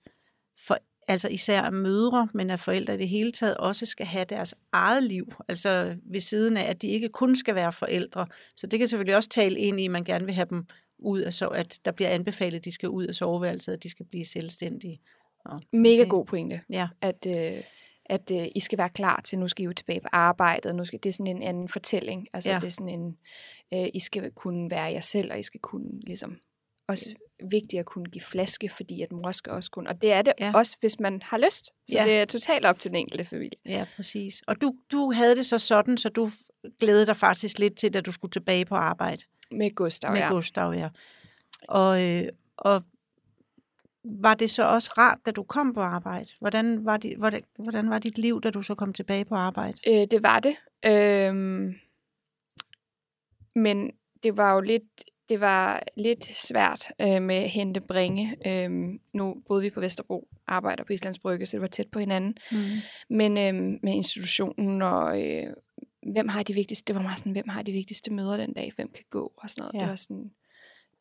[0.67, 4.55] for, altså især mødre, men at forældre i det hele taget også skal have deres
[4.73, 8.27] eget liv, altså ved siden af, at de ikke kun skal være forældre.
[8.57, 10.67] Så det kan selvfølgelig også tale ind i, at man gerne vil have dem
[10.99, 13.91] ud af så, at der bliver anbefalet, at de skal ud af soveværelset, at de
[13.91, 15.01] skal blive selvstændige.
[15.45, 16.61] Og mega det- god pointe.
[16.71, 17.63] Ja, at, øh,
[18.13, 20.85] at øh, I skal være klar til, nu skal I jo tilbage på arbejdet, nu
[20.85, 22.29] skal, det er sådan en anden fortælling.
[22.33, 22.55] Altså Ja.
[22.55, 22.61] ja.
[22.61, 23.19] det er sådan en,
[23.75, 26.39] øh, I skal kunne være jer selv, og I skal kunne ligesom,
[26.89, 27.11] også
[27.51, 30.33] vigtigt at kunne give flaske, fordi at mor skal også kunne, og det er det
[30.41, 30.47] Ja.
[30.47, 30.53] ja.
[30.55, 31.67] også, hvis man har lyst.
[31.67, 32.05] Så Ja.
[32.05, 32.11] ja.
[32.11, 33.59] det er totalt op til den enkelte familie.
[33.67, 34.43] ja, præcis.
[34.47, 36.31] Og du, du havde det så sådan, så du
[36.81, 39.23] glædede dig faktisk lidt til, da du skulle tilbage på arbejde.
[39.51, 40.29] Med Gustav, med ja.
[40.29, 40.89] Gustav, ja.
[41.69, 42.83] Og, øh, og
[44.05, 46.29] var det så også rart, da du kom på arbejde?
[46.41, 49.79] Hvordan var, dit, hvordan, hvordan var dit liv, da du så kom tilbage på arbejde?
[49.87, 50.57] Øh, det var det.
[50.87, 51.75] Øhm,
[53.55, 58.37] men det var jo lidt, det var lidt svært øh, med hente bringe.
[58.47, 61.99] Øhm, nu boede vi på Vesterbro, arbejder på Islands Brygge, så det var tæt på
[61.99, 62.35] hinanden.
[62.53, 62.59] Mm.
[63.11, 65.47] Men øhm, med institutionen og øh,
[66.13, 68.73] hvem har de vigtigste, det var meget sådan, hvem har de vigtigste møder den dag,
[68.77, 69.75] hvem kan gå og sådan noget.
[69.75, 69.79] Ja.
[69.79, 70.33] Det var sådan,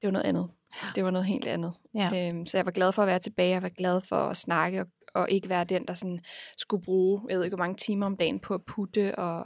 [0.02, 0.50] det var noget andet.
[0.96, 1.74] Det var noget helt andet.
[1.96, 2.30] Ja.
[2.30, 4.82] Øhm, så jeg var glad for at være tilbage, jeg var glad for at snakke
[4.82, 6.20] og, og ikke være den, der sådan
[6.58, 9.20] skulle bruge, jeg ved ikke hvor mange timer om dagen på at putte.
[9.20, 9.46] Og,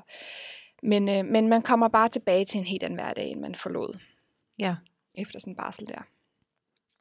[0.84, 4.00] men, øh, men man kommer bare tilbage til en helt anden hverdag, end man forlod
[4.60, 4.76] ja.
[5.18, 6.02] efter sådan en barsel der.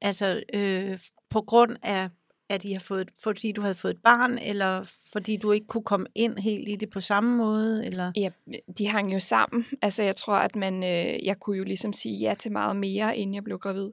[0.00, 0.98] Altså øh,
[1.30, 2.08] på grund af,
[2.48, 5.84] at I har fået, fordi du havde fået et barn, eller fordi du ikke kunne
[5.84, 7.86] komme ind helt i det på samme måde?
[7.86, 8.12] Eller?
[8.16, 8.30] Ja,
[8.78, 9.64] de hang jo sammen.
[9.82, 13.16] Altså, jeg tror, at man, øh, jeg kunne jo ligesom sige ja til meget mere,
[13.16, 13.90] inden jeg blev gravid.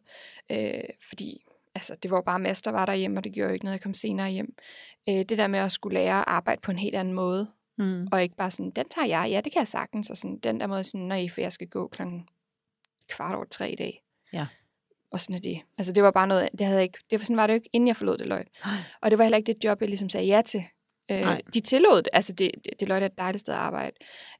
[0.52, 1.44] Øh, fordi
[1.76, 3.82] altså, det var bare Mads, der var derhjemme, og det gjorde jo ikke noget, jeg
[3.82, 4.56] kom senere hjem.
[5.10, 8.08] Øh, det der med at skulle lære at arbejde på en helt anden måde, Mm.
[8.12, 10.60] og ikke bare sådan, den tager jeg, ja, det kan jeg sagtens, og sådan, den
[10.60, 12.28] der måde sådan, nej, for jeg skal gå klokken
[13.10, 14.04] kvart over tre i dag.
[14.34, 14.48] Ja.
[15.12, 15.62] Og sådan er det.
[15.78, 17.56] Altså, det var bare noget, det havde jeg ikke, det var sådan var det jo
[17.56, 18.32] ikke, inden jeg forlod det.
[18.32, 18.46] Ej.
[19.02, 20.64] Og det var heller ikke det job, jeg ligesom sagde ja til.
[21.12, 21.42] Øh, Nej.
[21.54, 22.10] de tillod det.
[22.14, 23.96] Altså, det, det, det er et dejligt sted at arbejde.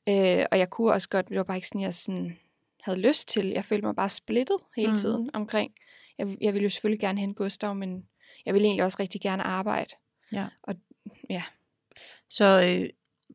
[0.10, 2.38] Øh, og jeg kunne også godt, det var bare ikke sådan, jeg sådan
[2.84, 3.48] havde lyst til.
[3.48, 4.96] Jeg følte mig bare splittet hele mm.
[4.96, 5.74] tiden omkring.
[6.18, 8.06] Jeg, jeg ville jo selvfølgelig gerne hente Gustav, men
[8.46, 9.96] jeg ville egentlig også rigtig gerne arbejde.
[10.32, 10.48] Ja.
[10.64, 10.76] Og
[11.30, 11.44] ja,
[12.30, 12.90] Så øh,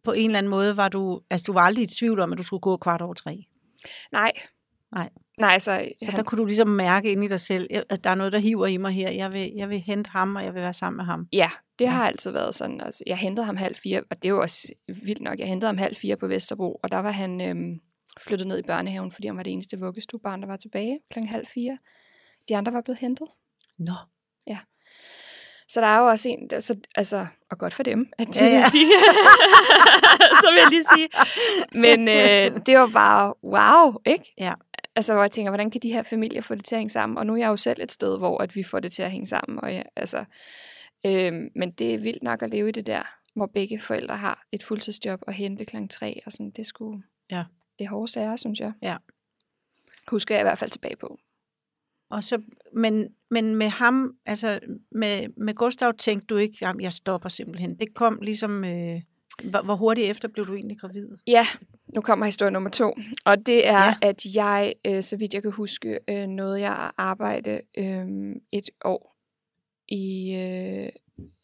[0.05, 2.39] på en eller anden måde var du, altså du var aldrig i tvivl om, at
[2.39, 3.47] du skulle gå kvart over tre.
[4.13, 4.33] nej.
[4.93, 5.11] Nej.
[5.39, 8.15] Nej, altså, Så der kunne du ligesom mærke ind i dig selv, at der er
[8.15, 9.11] noget, der hiver i mig her.
[9.11, 11.29] Jeg vil, jeg vil hente ham, og jeg vil være sammen med ham.
[11.33, 11.91] Ja, det Ja.
[11.91, 12.81] har altid været sådan.
[12.81, 15.39] Altså, jeg hentede ham halv fire, og det er jo også vildt nok.
[15.39, 17.81] Jeg hentede ham halv fire på Vesterbro, og der var han øhm,
[18.21, 21.47] flyttet ned i børnehaven, fordi han var det eneste vuggestuebarn, der var tilbage klokken halv
[21.47, 21.79] fire.
[22.49, 23.27] De andre var blevet hentet.
[23.79, 23.93] Nå.
[25.69, 28.51] Så der er jo også en, så, altså, og godt for dem, at de, Ja,
[28.51, 28.65] ja.
[28.73, 28.87] de
[30.41, 31.09] så vil jeg lige sige.
[31.73, 34.35] Men øh, det var bare wow, ikke?
[34.39, 34.53] Ja.
[34.97, 37.19] Altså, hvor jeg tænker, hvordan kan de her familier få det til at hænge sammen?
[37.19, 39.11] Og nu er jeg jo selv et sted, hvor at vi får det til at
[39.11, 39.61] hænge sammen.
[39.63, 40.25] Og ja, altså,
[41.07, 43.03] øh, men det er vildt nok at leve i det der,
[43.35, 46.21] hvor begge forældre har et fuldtidsjob og hente klokken tre.
[46.27, 47.45] Og sådan, det skulle, Ja.
[47.79, 48.73] det er hårde sager, synes jeg.
[48.83, 48.97] Ja.
[50.09, 51.19] Husker jeg i hvert fald tilbage på.
[52.11, 56.93] Og så, men, men med ham, altså med, med Gustav, tænkte du ikke, jamen jeg
[56.93, 57.79] stopper simpelthen.
[57.79, 59.01] Det kom ligesom, øh,
[59.45, 61.09] hvor, hvor hurtigt efter blev du egentlig gravid?
[61.27, 61.47] Ja,
[61.95, 62.95] nu kommer historie nummer to.
[63.25, 63.95] Og det er, Ja.
[64.03, 68.07] at jeg, øh, så vidt jeg kan huske, øh, nåede jeg at arbejde øh,
[68.53, 69.17] et år
[69.89, 70.33] i...
[70.33, 70.89] Øh,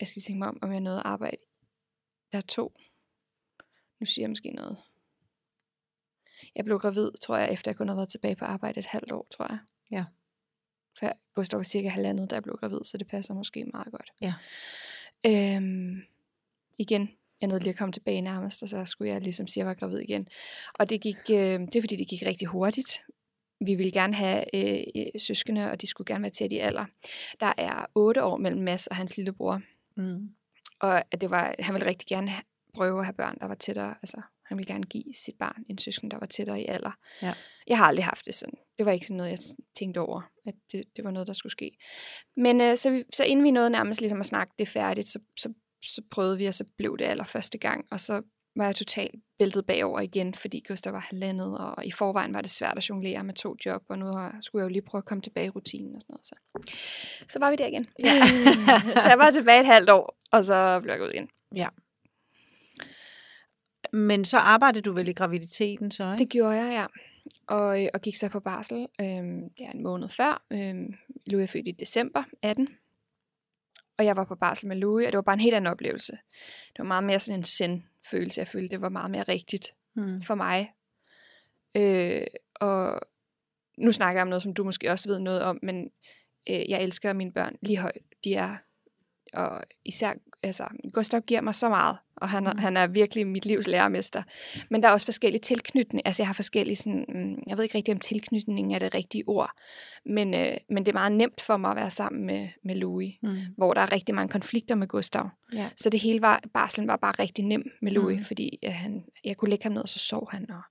[0.01, 1.37] jeg skal tænke mig om, om jeg nåede at arbejde.
[2.33, 2.73] Der er to.
[4.01, 4.77] Nu siger jeg måske noget.
[6.55, 9.13] Jeg blev gravid, tror jeg, efter jeg kun havde været tilbage på arbejde et halvt
[9.13, 9.59] år, tror jeg.
[9.91, 10.05] Ja.
[10.99, 14.13] For Gustav var cirka halvandet, da jeg blev gravid, så det passer måske meget godt.
[14.21, 14.35] Ja.
[15.27, 16.03] Øhm,
[16.79, 17.11] igen,
[17.43, 19.67] jeg nåede lige at komme tilbage nærmest, og så skulle jeg ligesom sige, at jeg
[19.67, 20.29] var gravid igen.
[20.75, 23.03] Og det gik, øh, det er fordi, det gik rigtig hurtigt.
[23.67, 26.85] Vi ville gerne have øh, øh, søskende, og de skulle gerne være tæt i alder.
[27.41, 29.61] Der er otte år mellem Mads og hans lillebror,
[29.97, 30.29] Mm.
[30.81, 32.31] og at det var, han ville rigtig gerne
[32.75, 33.95] prøve at have børn, der var tættere.
[34.03, 36.91] Altså, han ville gerne give sit barn en søsken, der var tættere i alder.
[37.23, 37.35] Ja.
[37.67, 38.55] Jeg har aldrig haft det sådan.
[38.79, 39.39] Det var ikke sådan noget, jeg
[39.79, 41.77] tænkte over, at det, det var noget, der skulle ske.
[42.37, 45.19] Men øh, så, vi, så inden vi nåede nærmest ligesom at snakke det færdigt, så,
[45.37, 45.53] så,
[45.83, 47.87] så prøvede vi, og så blev det allerførste gang.
[47.91, 48.23] Og så
[48.57, 52.51] var jeg totalt bæltet bagover igen, fordi Gustav var halvandet, og i forvejen var det
[52.51, 54.07] svært at jonglere med to job, og nu
[54.41, 56.27] skulle jeg jo lige prøve at komme tilbage i rutinen og sådan noget.
[56.27, 56.35] Så,
[57.33, 57.87] så var vi der igen.
[57.99, 58.27] Ja.
[59.03, 61.29] så jeg var tilbage et halvt år, og så blev jeg gået igen.
[61.55, 61.69] Ja.
[63.93, 66.19] Men så arbejdede du vel i graviditeten så, ikke?
[66.19, 66.87] Det gjorde jeg, ja.
[67.47, 69.07] Og, og gik så på barsel øh,
[69.61, 70.43] ja, en måned før.
[70.53, 70.75] Øh,
[71.27, 72.69] Louis er født i december 18.
[74.03, 76.13] Og jeg var på barsel med Louis, og det var bare en helt anden oplevelse.
[76.67, 78.39] Det var meget mere sådan en send-følelse.
[78.39, 80.23] Jeg følte, det var meget mere rigtigt Hmm.
[80.23, 80.73] for mig.
[81.77, 83.01] Øh, og
[83.79, 85.91] nu snakker jeg om noget, som du måske også ved noget om, men
[86.51, 88.03] øh, jeg elsker mine børn lige højt.
[88.25, 88.57] De er,
[89.33, 92.59] og især, altså, Gustav giver mig så meget, og han, mm.
[92.59, 94.23] Han er virkelig mit livs lærermester.
[94.71, 96.03] Men der er også forskellige tilknytninger.
[96.09, 99.25] Altså, jeg har forskellige sådan, mm, jeg ved ikke rigtig, om tilknytning er det rigtige
[99.27, 99.51] ord,
[100.07, 103.15] men, øh, men det er meget nemt for mig at være sammen med, med Louis,
[103.23, 103.37] Mm.
[103.57, 105.29] hvor der er rigtig mange konflikter med Gustav.
[105.55, 105.69] Ja.
[105.77, 108.25] Så det hele var, barslen var bare rigtig nem med Louis, Mm.
[108.25, 110.63] fordi øh, han, jeg kunne lægge ham ned, og så sov han, og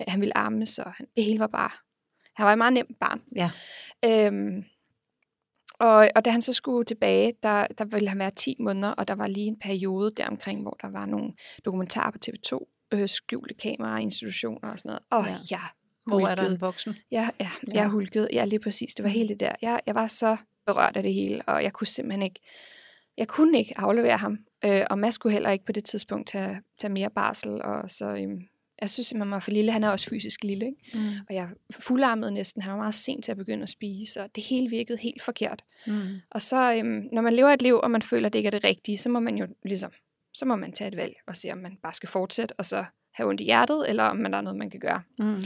[0.00, 1.70] øh, han ville ammes, og han, det hele var bare,
[2.36, 3.20] han var et meget nemt barn.
[3.36, 3.50] Ja.
[4.04, 4.64] Øhm,
[5.80, 9.08] og, og da han så skulle tilbage, der, der ville han være 10 måneder, og
[9.08, 11.32] der var lige en periode deromkring, hvor der var nogle
[11.64, 12.58] dokumentarer på TV2,
[12.94, 15.02] øh, skjulte kameraer, institutioner og sådan noget.
[15.10, 15.30] Og Ja.
[15.32, 15.38] ja.
[15.50, 15.60] jeg
[16.06, 16.54] Hvor er der hulkede.
[16.54, 16.96] en voksen?
[17.10, 17.72] Ja, ja, Ja.
[17.74, 18.28] jeg hulkede.
[18.32, 18.94] Ja, lige præcis.
[18.94, 19.14] Det var Mm.
[19.14, 19.52] helt det der.
[19.62, 20.36] Jeg, jeg var så
[20.66, 22.40] berørt af det hele, og jeg kunne simpelthen ikke,
[23.16, 24.38] jeg kunne ikke aflevere ham.
[24.64, 28.06] Øh, og Mads kunne heller ikke på det tidspunkt tage, tage mere barsel, og så,
[28.08, 28.40] øhm,
[28.80, 29.72] jeg synes simpelthen, var for lille.
[29.72, 30.78] Han er også fysisk lille, ikke?
[30.94, 31.00] Mm.
[31.28, 31.48] Og jeg
[31.80, 32.62] fuldarmede næsten.
[32.62, 35.64] Han var meget sent til at begynde at spise, og det hele virkede helt forkert.
[35.86, 35.92] Mm.
[36.30, 38.50] Og så, øhm, når man lever et liv, og man føler, at det ikke er
[38.50, 39.90] det rigtige, så må man jo ligesom,
[40.34, 42.84] så må man tage et valg og se, om man bare skal fortsætte, og så
[43.14, 45.02] have ondt i hjertet, eller om man der er noget, man kan gøre.
[45.18, 45.42] Mm.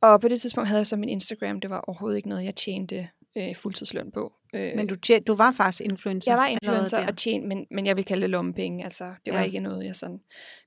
[0.00, 1.60] Og på det tidspunkt havde jeg så min Instagram.
[1.60, 4.32] Det var overhovedet ikke noget, jeg tjente øh, fuldtidsløn på.
[4.54, 6.30] Øh, Men du, tjente, du var faktisk influencer?
[6.30, 8.84] jeg var influencer og tjente, men, men jeg vil kalde det lommepenge.
[8.84, 9.44] Altså, det var Ja.
[9.46, 10.20] ikke noget, jeg sådan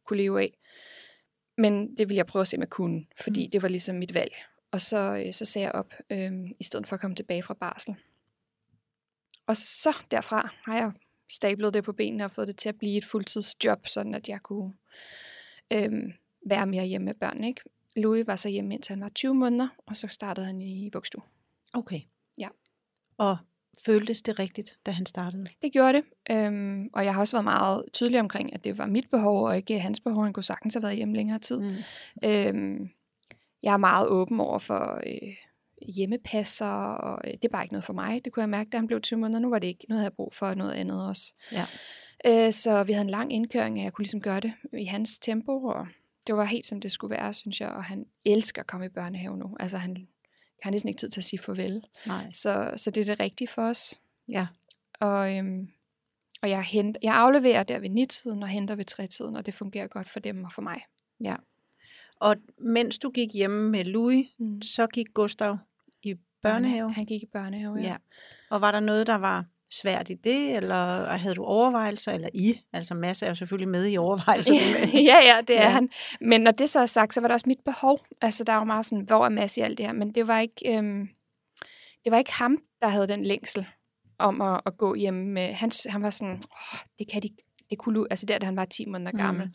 [0.08, 0.58] kunne leve af.
[1.62, 3.52] Men det ville jeg prøve at se, om jeg kunne, fordi Mm.
[3.52, 4.34] det var ligesom mit valg.
[4.72, 7.54] Og så, øh, så sagde jeg op, øh, i stedet for at komme tilbage fra
[7.54, 7.96] barsel.
[9.48, 10.92] Og så derfra har jeg
[11.30, 14.42] stablet det på benene og fået det til at blive et fuldtidsjob, sådan at jeg
[14.44, 14.74] kunne
[15.74, 15.92] øh,
[16.46, 17.44] være mere hjemme med børn.
[17.44, 17.62] Ikke?
[17.96, 21.22] Louis var så hjemme, indtil han var 20 måneder, og så startede han i vuggestue.
[21.74, 22.02] Okay.
[22.38, 22.48] Ja.
[23.18, 23.38] Og
[23.86, 25.48] føltes det rigtigt, da han startede?
[25.62, 28.86] Det gjorde det, øhm, og jeg har også været meget tydelig omkring, at det var
[28.86, 30.24] mit behov, og ikke hans behov.
[30.24, 31.60] Han kunne sagtens have været hjemme længere tid.
[31.60, 31.76] Mm.
[32.24, 32.90] Øhm,
[33.64, 35.36] jeg er meget åben over for øh,
[35.96, 38.26] hjemmepasser, og øh, det er bare ikke noget for mig.
[38.26, 39.40] Det kunne jeg mærke, da han blev 20 måneder.
[39.40, 41.34] Nu var det ikke noget, jeg havde brug for, noget andet også.
[41.52, 41.66] Ja.
[42.26, 45.20] Øh, så vi havde en lang indkøring, og jeg kunne ligesom gøre det i hans
[45.20, 45.88] tempo, og
[46.28, 47.70] det var helt som det skulle være, synes jeg.
[47.70, 49.56] Og han elsker at komme i børnehave nu.
[49.60, 50.08] Altså han
[50.62, 51.84] har næsten ikke tid til at sige farvel.
[52.06, 52.32] Nej.
[52.34, 54.00] Så, så det er det rigtige for os.
[54.28, 54.48] Ja.
[55.00, 55.70] Og, øhm,
[56.42, 59.88] og jeg, henter, jeg afleverer der ved nittiden og henter ved trætiden, og det fungerer
[59.88, 60.82] godt for dem og for mig.
[61.24, 61.36] Ja.
[62.20, 64.62] Og mens du gik hjemme med Louis, Mm.
[64.62, 65.58] så gik Gustav
[66.04, 66.94] i børnehave?
[66.94, 67.82] Han gik i børnehave, ja.
[67.88, 67.98] Ja.
[68.50, 72.60] Og var der noget, der var svært i det, eller havde du overvejelser, eller I?
[72.74, 74.54] Altså Mads er jo selvfølgelig med i overvejelser.
[74.94, 75.70] ja, ja, det er Ja.
[75.70, 75.90] han.
[76.22, 78.00] Men når det så er sagt, så var det også mit behov.
[78.22, 79.94] Altså, der er jo meget sådan, hvor er Mads i alt det her?
[79.94, 81.10] Men det var ikke, øhm,
[82.04, 83.66] det var ikke ham, der havde den længsel
[84.20, 85.54] om at, at gå hjemme med...
[85.54, 87.30] Han, han var sådan, oh, det kan de...
[87.70, 89.18] Det kunne, altså der, da han var 10 måneder Mm.
[89.18, 89.50] gammel.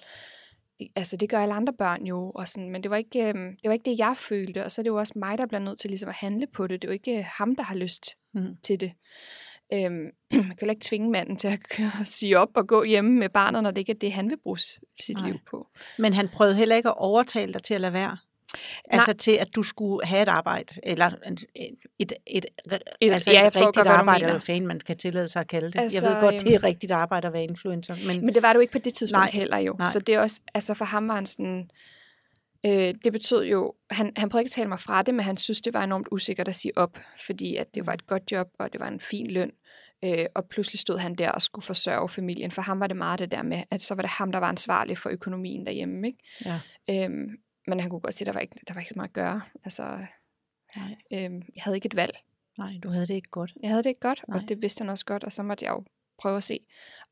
[0.79, 2.31] Det, altså, det gør alle andre børn jo.
[2.35, 4.65] Og sådan, men det var, ikke, øhm, det var ikke det, jeg følte.
[4.65, 6.67] Og så er det jo også mig, der bliver nødt til ligesom at handle på
[6.67, 6.83] det.
[6.83, 8.57] Det er jo ikke ham, der har lyst Mm.
[8.65, 8.93] til det.
[9.73, 9.93] Øhm,
[10.33, 11.61] man kan heller ikke tvinge manden til at
[12.05, 14.59] sige op og gå hjemme med barnet, når det ikke er det, han vil bruge
[14.59, 15.27] sit Nej.
[15.29, 15.67] liv på.
[15.99, 18.17] Men han prøvede heller ikke at overtale dig til at lade være?
[18.91, 21.45] Altså til, at du skulle have et arbejde, eller et,
[21.99, 22.47] et, et,
[23.01, 25.41] Et- altså ja, et rigtigt godt, du arbejde, eller hvad fanden man kan tillade sig
[25.41, 25.81] at kalde det.
[25.81, 28.43] Altså, jeg ved godt, det er øhm, rigtigt arbejde at være influencer, men, Men det
[28.43, 29.27] var jo ikke på det tidspunkt Nej.
[29.27, 29.41] Nej.
[29.41, 29.77] heller jo.
[29.79, 29.91] Nej.
[29.93, 31.71] Så det er også, altså for ham var han sådan,
[32.67, 35.37] øh, det betød jo, han, han prøvede ikke at tale mig fra det, men han
[35.37, 38.49] synes, det var enormt usikkert at sige op, fordi at det var et godt job,
[38.59, 39.53] og det var en fin løn.
[40.05, 42.51] Øh, og pludselig stod han der og skulle forsørge familien.
[42.51, 44.49] For ham var det meget det der med, at så var det ham, der var
[44.49, 46.07] ansvarlig for økonomien derhjemme.
[46.07, 46.19] Ikke?
[46.45, 46.61] ja.
[46.91, 47.29] Øhm,
[47.67, 49.15] men han kunne godt se, at der var ikke, der var ikke så meget at
[49.15, 49.41] gøre.
[49.65, 49.99] Altså,
[50.77, 50.97] Nej.
[51.13, 52.19] øhm, jeg havde ikke et valg.
[52.59, 53.55] Nej, du havde det ikke godt.
[53.63, 54.39] Jeg havde det ikke godt, Nej.
[54.39, 55.85] og det vidste han også godt, og så måtte jeg jo
[56.19, 56.59] prøve at se.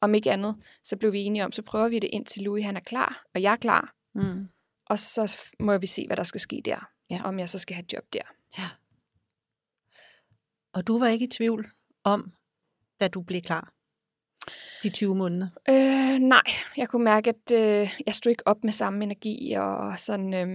[0.00, 2.76] Om ikke andet, så blev vi enige om, så prøver vi det indtil Louis han
[2.76, 3.94] er klar, og jeg er klar.
[4.14, 4.48] Mm.
[4.86, 6.88] Og så må vi se, hvad der skal ske der.
[7.10, 7.22] Ja.
[7.24, 8.22] Om jeg så skal have et job der.
[8.58, 8.68] Ja.
[10.72, 11.66] Og du var ikke i tvivl
[12.04, 12.32] om,
[13.00, 13.72] da du blev klar?
[14.82, 15.48] De 20 måneder?
[15.68, 16.42] Øh, nej,
[16.76, 20.34] jeg kunne mærke, at øh, jeg stod ikke op med samme energi, og sådan...
[20.34, 20.48] Øh,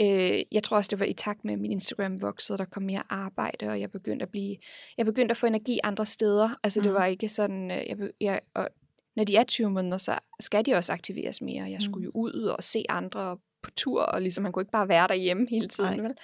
[0.00, 2.82] øh, jeg tror også, det var i takt med, at min Instagram voksede, der kom
[2.82, 4.56] mere arbejde, og jeg begyndte at blive...
[4.98, 6.50] Jeg begyndte at få energi andre steder.
[6.62, 6.94] Altså, det Mhm.
[6.94, 7.70] var ikke sådan...
[7.70, 8.68] Øh, jeg, jeg, og
[9.16, 11.70] når de er 20 måneder, så skal de også aktiveres mere.
[11.70, 14.88] Jeg skulle jo ud og se andre på tur, og ligesom han kunne ikke bare
[14.88, 15.92] være derhjemme hele tiden.
[15.92, 16.06] Nej.
[16.06, 16.14] Vel?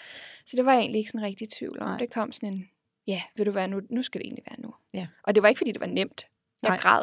[0.46, 1.88] Så det var jeg egentlig ikke sådan rigtig i tvivl om.
[1.88, 1.98] Nej.
[1.98, 2.70] Det kom sådan en,
[3.06, 4.74] ja, vil du være nu, nu skal det egentlig være nu.
[4.94, 5.06] Ja.
[5.22, 6.26] Og det var ikke, fordi det var nemt.
[6.62, 6.76] Jeg Nej.
[6.76, 6.82] Nej.
[6.82, 7.02] græd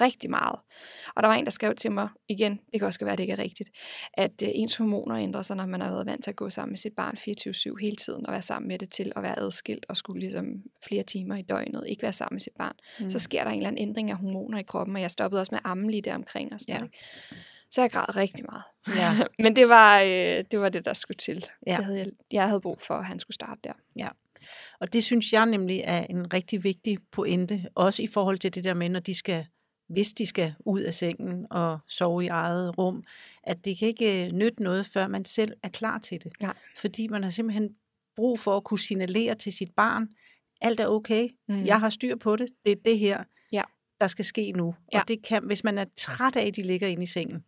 [0.00, 0.60] rigtig meget.
[1.16, 3.24] Og der var en, der skrev til mig, igen, det kan også være, at det
[3.24, 3.70] ikke er rigtigt,
[4.14, 6.72] at øh, ens hormoner ændrer sig, når man har været vant til at gå sammen
[6.72, 7.16] med sit barn
[7.74, 10.44] 24-7 hele tiden, og være sammen med det til at være adskilt, og skulle ligesom
[10.86, 12.74] flere timer i døgnet, ikke være sammen med sit barn.
[13.00, 13.10] Mm.
[13.10, 15.54] Så sker der en eller anden ændring af hormoner i kroppen, og jeg stoppede også
[15.54, 16.52] med amme lige der omkring.
[16.52, 16.82] Og sådan Ja.
[16.84, 16.98] ikke?
[17.70, 18.62] Så jeg græd rigtig meget.
[18.96, 19.24] Ja.
[19.44, 21.46] Men det var, øh, det var det, der skulle til.
[21.66, 21.76] Ja.
[21.76, 23.72] Det havde jeg, jeg havde brug for, at han skulle starte der.
[24.80, 28.64] Og det synes jeg nemlig er en rigtig vigtig pointe, også i forhold til det
[28.64, 29.46] der med, når de skal,
[29.90, 33.04] hvis de skal ud af sengen og sove i eget rum,
[33.42, 36.32] at det kan ikke øh, nytte noget, før man selv er klar til det.
[36.40, 36.54] Nej.
[36.76, 37.70] Fordi man har simpelthen
[38.16, 40.08] brug for at kunne signalere til sit barn,
[40.60, 41.64] alt er okay, mm.
[41.64, 43.62] jeg har styr på det, det er det her, Ja.
[44.00, 44.74] der skal ske nu.
[44.92, 45.00] Ja.
[45.00, 47.44] Og det kan, hvis man er træt af, at de ligger inde i sengen,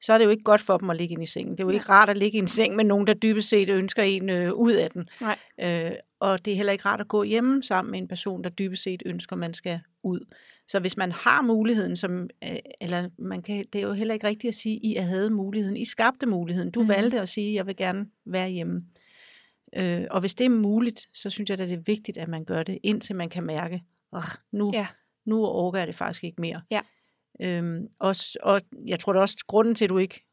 [0.00, 1.52] så er det jo ikke godt for dem at ligge inde i sengen.
[1.52, 3.68] Det er jo ikke rart at ligge i en seng med nogen, der dybest set
[3.68, 5.08] ønsker en øh, ud af den.
[5.20, 5.38] Nej.
[5.60, 8.50] Øh, og det er heller ikke rart at gå hjemme sammen med en person, der
[8.50, 10.20] dybest set ønsker, man skal ud.
[10.68, 14.26] Så hvis man har muligheden, som, øh, eller man kan, det er jo heller ikke
[14.26, 15.76] rigtigt at sige, I havde muligheden.
[15.76, 16.70] I skabte muligheden.
[16.70, 16.94] Du mm-hmm.
[16.94, 18.84] valgte at sige, jeg vil gerne være hjemme.
[19.76, 22.44] Øh, og hvis det er muligt, så synes jeg, at det er vigtigt, at man
[22.44, 24.86] gør det, indtil man kan mærke, "Åh, nu, Ja.
[25.26, 26.60] nu overgår jeg det faktisk ikke mere.
[26.70, 26.80] Ja.
[27.40, 30.24] Øhm, og, og jeg tror da også, grunden til, at du ikke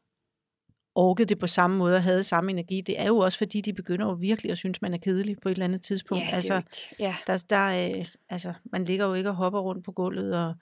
[0.96, 3.72] orkede det på samme måde og havde samme energi, det er jo også, fordi de
[3.72, 6.24] begynder jo virkelig at synes, man er kedelig på et eller andet tidspunkt.
[6.24, 6.62] Ja, altså,
[6.98, 7.14] ja.
[7.26, 10.54] der, der er, altså, man ligger jo ikke og hopper rundt på gulvet og,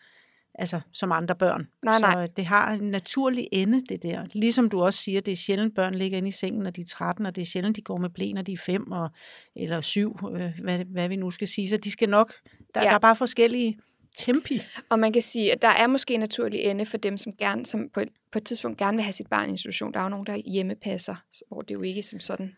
[0.55, 1.68] altså, som andre børn.
[1.82, 2.12] Nej, nej.
[2.12, 4.26] Så øh, det har en naturlig ende, det der.
[4.32, 6.87] Ligesom du også siger, det er sjældent, børn ligger inde i sengen, når de er
[6.89, 9.11] 13, og det er sjældent, de går med blæ, når de er 5 og,
[9.57, 11.68] eller 7, øh, hvad, hvad vi nu skal sige.
[11.68, 12.32] Så de skal nok,
[12.74, 12.89] der, Ja.
[12.89, 13.78] der er bare forskellige
[14.17, 14.61] tempi.
[14.91, 17.67] Og man kan sige, at der er måske en naturlig ende for dem, som, gerne,
[17.67, 19.93] som på, et, på et tidspunkt gerne vil have sit barn i institution.
[19.93, 21.15] Der er jo nogen, der hjemmepasser,
[21.49, 22.57] hvor det jo ikke som sådan...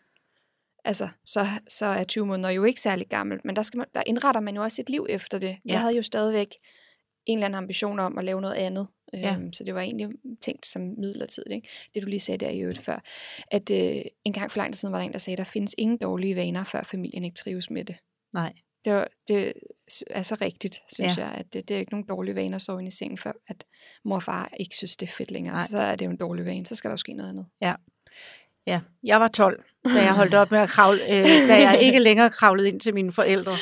[0.85, 4.03] Altså, så, så er 20 måneder jo ikke særlig gammelt, men der, skal man, der
[4.05, 5.47] indretter man jo også sit liv efter det.
[5.47, 5.57] Ja.
[5.65, 6.55] Jeg havde jo stadigvæk
[7.25, 8.87] en eller anden ambition om at lave noget andet.
[9.13, 9.35] Ja.
[9.35, 10.09] Øhm, så det var egentlig
[10.41, 11.55] tænkt som midlertidigt.
[11.55, 11.69] Ikke?
[11.95, 12.99] Det du lige sagde der i øvrigt før.
[13.51, 15.51] At øh, en gang for lang tid siden var der en, der sagde, at der
[15.51, 17.95] findes ingen dårlige vaner, før familien ikke trives med det.
[18.33, 18.53] Nej.
[18.87, 19.53] Det, var, det
[20.09, 21.21] er så rigtigt, synes Ja.
[21.23, 21.27] ja.
[21.27, 23.31] jeg, at det, det er ikke nogen dårlige vaner at sove inde i sengen, før
[23.47, 23.63] at
[24.05, 25.55] mor og far ikke synes, det er fedt længere.
[25.55, 25.67] Nej.
[25.69, 27.45] Så er det jo en dårlig vane, så skal der jo ske noget andet.
[28.67, 31.99] Ja, jeg var 12, da jeg holdt op med at kravle, øh, da jeg ikke
[31.99, 33.55] længere kravlede ind til mine forældre.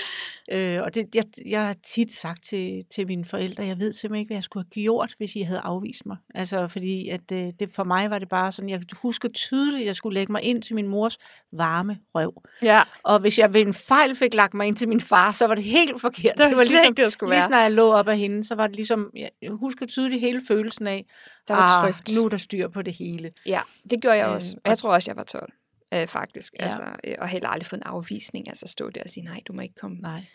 [0.52, 4.20] Øh, og det, jeg, jeg har tit sagt til, til mine forældre, jeg ved simpelthen
[4.20, 6.18] ikke, hvad jeg skulle have gjort, hvis I havde afvist mig.
[6.36, 9.86] Altså, fordi at, øh, det, for mig var det bare sådan, jeg husker tydeligt, at
[9.88, 11.18] jeg skulle lægge mig ind til min mors
[11.52, 12.43] varme røv.
[12.62, 15.48] Ja, Og hvis jeg ved en fejl fik lagt mig ind til min far, så
[15.48, 16.38] var det helt forkert.
[16.38, 17.50] det var, slet ligesom, ikke, det skulle lige være.
[17.50, 20.88] når jeg lå op af hende, så var det ligesom, jeg husker tydeligt hele følelsen
[20.88, 21.06] af,
[21.48, 22.16] Der var ah, trygt.
[22.18, 23.32] nu er der styr på det hele.
[23.46, 24.56] Ja, det gjorde jeg Øh, også.
[24.56, 25.54] Og og- jeg tror også, jeg var 12,
[25.93, 26.53] øh, faktisk.
[26.59, 26.63] Ja.
[26.63, 28.49] Altså, øh, og heller aldrig fået en afvisning.
[28.49, 29.97] Altså stå der og sige, nej, du må ikke komme.
[29.97, 30.25] Nej.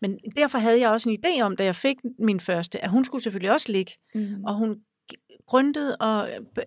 [0.00, 3.04] Men derfor havde jeg også en idé om, da jeg fik min første, at hun
[3.04, 3.92] skulle selvfølgelig også ligge.
[4.14, 4.44] Mm.
[4.44, 4.76] Og hun
[5.14, 6.64] g- gründede og øh,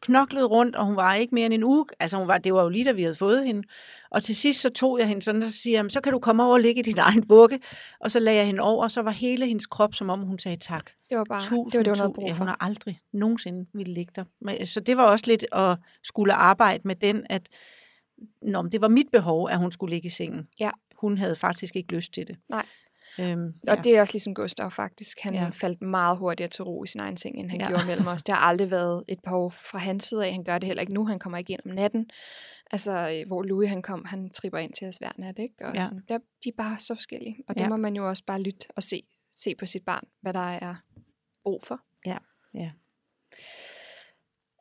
[0.00, 1.86] knoklede rundt, og hun var ikke mere end en uge.
[2.00, 3.62] Altså, hun var, det var jo lige, da vi havde fået hende.
[4.10, 6.18] Og til sidst så tog jeg hende sådan, og så siger jeg, så kan du
[6.18, 7.60] komme over og ligge i din egen vugge.
[8.00, 10.38] Og så lagde jeg hende over, og så var hele hendes krop, som om hun
[10.38, 10.90] sagde tak.
[11.10, 12.38] Det var bare, Tusind, det var det, hun havde brug ja, for.
[12.38, 14.24] hun har aldrig nogensinde ville ligge der.
[14.40, 17.48] Men, så det var også lidt at skulle arbejde med den, at
[18.42, 20.48] nå, det var mit behov, at hun skulle ligge i sengen.
[20.60, 20.70] Ja.
[20.96, 22.36] Hun havde faktisk ikke lyst til det.
[22.48, 22.66] Nej.
[23.20, 25.18] Øhm, Og det er også ligesom Gustav faktisk.
[25.20, 25.42] Han Ja.
[25.42, 25.48] ja.
[25.48, 27.64] faldt meget hurtigere til ro i sin egen seng, end han Ja.
[27.64, 27.70] ja.
[27.70, 28.22] gjorde mellem os.
[28.26, 30.32] Det har aldrig været et behov fra hans side af.
[30.32, 31.06] Han gør det heller ikke nu.
[31.06, 32.10] Han kommer ikke ind om natten.
[32.70, 35.54] Altså, øh, hvor Louis han kom, han tripper ind til os hver nat, ikke?
[35.64, 35.84] Og Ja.
[35.84, 37.36] sådan, der, de er bare så forskellige.
[37.48, 37.68] Og det Ja.
[37.68, 39.02] må man jo også bare lytte og se,
[39.32, 40.74] se på sit barn, hvad der er
[41.42, 41.80] brug for.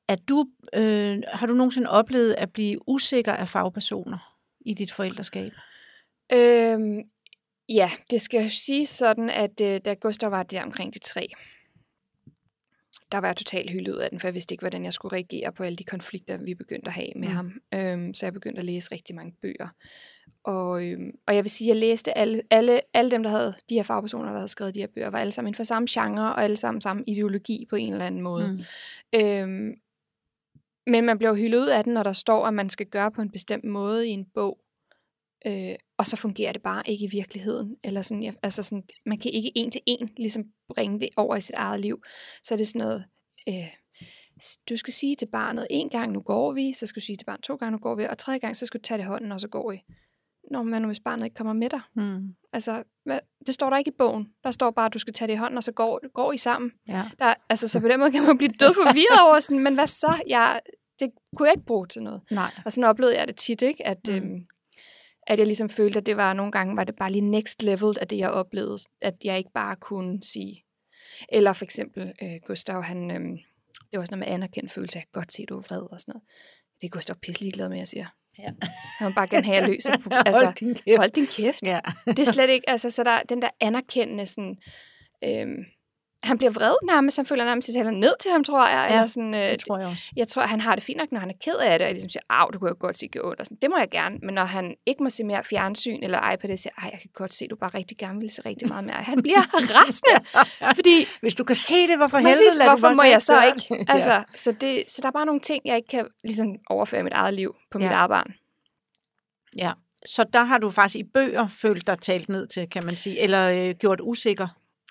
[0.07, 5.51] At du, øh, har du nogensinde oplevet at blive usikker af fagpersoner i dit forældreskab?
[6.33, 7.01] Øhm,
[7.69, 11.27] ja, det skal jo sige sådan, at øh, da Gustav var der omkring de tre,
[13.11, 15.13] der var jeg totalt hyldet ud af den, for jeg vidste ikke, hvordan jeg skulle
[15.13, 17.33] reagere på alle de konflikter, vi begyndte at have med Mm.
[17.33, 17.51] ham.
[17.73, 19.67] Øhm, så jeg begyndte at læse rigtig mange bøger.
[20.43, 23.53] Og, øhm, og jeg vil sige, at jeg læste alle, alle, alle dem, der havde,
[23.69, 25.87] de her fagpersoner, der havde skrevet de her bøger, var alle sammen inden for samme
[25.91, 28.51] genre, og alle sammen samme ideologi på en eller anden måde.
[29.13, 29.19] Mm.
[29.19, 29.73] Øhm,
[30.87, 33.21] men man bliver hyldet ud af den, når der står, at man skal gøre på
[33.21, 34.59] en bestemt måde i en bog.
[35.47, 37.77] Øh, og så fungerer det bare ikke i virkeligheden.
[37.83, 41.35] Eller sådan, ja, altså sådan, man kan ikke en til en ligesom bringe det over
[41.35, 42.03] i sit eget liv.
[42.43, 43.05] Så er det sådan noget,
[43.49, 43.67] øh,
[44.69, 47.25] du skal sige til barnet en gang, nu går vi, så skal du sige til
[47.25, 49.07] barnet to gange, nu går vi, og tredje gang, så skal du tage det i
[49.07, 49.77] hånden, og så går I.
[50.51, 51.81] når man hvis barnet ikke kommer med dig?
[51.95, 52.35] Mm.
[52.53, 54.33] Altså, hvad, det står der ikke i bogen.
[54.43, 56.37] Der står bare, at du skal tage det i hånden, og så går, går I
[56.37, 56.71] sammen.
[56.87, 57.03] Ja.
[57.19, 59.87] Der, altså, så på den måde kan man blive død forvirret over sådan, men hvad
[59.87, 60.21] så?
[60.27, 60.59] Jeg,
[60.99, 62.21] det kunne jeg ikke bruge til noget.
[62.31, 62.51] Nej.
[62.65, 63.87] Og sådan oplevede jeg det tit, ikke?
[63.87, 64.13] At, mm.
[64.13, 64.45] øhm,
[65.29, 67.97] at jeg ligesom følte, at det var nogle gange, var det bare lige next level
[68.01, 68.79] af det, jeg oplevede.
[69.01, 70.63] At jeg ikke bare kunne sige.
[71.29, 73.37] Eller for eksempel, øh, Gustav, han, øhm,
[73.73, 74.97] det var også noget med anerkendt følelse.
[74.97, 76.23] Jeg kan godt se, at du er vred og sådan noget.
[76.81, 78.05] Det er Gustav pisselig glad med, jeg siger.
[78.39, 78.49] Ja.
[78.99, 79.93] Han vil bare gerne have, at jeg løser.
[80.25, 80.97] Altså, Hold din kæft.
[80.97, 81.63] hold din kæft.
[81.63, 81.79] Ja.
[82.05, 84.57] Det er slet ikke, altså, så der er den der anerkendende sådan,
[85.23, 85.65] øhm,
[86.23, 88.87] han bliver vred nærmest, han føler nærmest, at jeg taler ned til ham, tror jeg.
[88.89, 90.11] Ja, eller sådan, øh, Det tror jeg også.
[90.15, 92.09] jeg tror, han har det fint nok, når han er ked af det, og ligesom
[92.09, 93.39] siger, af, du kunne godt sige, det ondt.
[93.39, 94.17] Og sådan, det må jeg gerne.
[94.23, 97.33] Men når han ikke må se mere fjernsyn eller iPad, siger ej, jeg kan godt
[97.33, 98.95] se, du bare rigtig gerne vil se rigtig meget mere.
[98.95, 99.41] Han bliver
[99.75, 100.25] rasende,
[100.75, 103.45] fordi Hvis du kan se det, hvorfor Præcis, helvede lader du hvorfor må jeg så
[103.45, 103.85] ikke?
[103.93, 104.23] Altså, ja.
[104.35, 107.13] så, det, så der er bare nogle ting, jeg ikke kan ligesom, overføre i mit
[107.13, 108.07] eget liv på mit Ja.
[108.07, 108.33] barn.
[109.57, 109.71] ja.
[110.05, 113.19] Så der har du faktisk i bøger følt dig talt ned til, kan man sige,
[113.19, 114.47] eller øh, gjort usikker.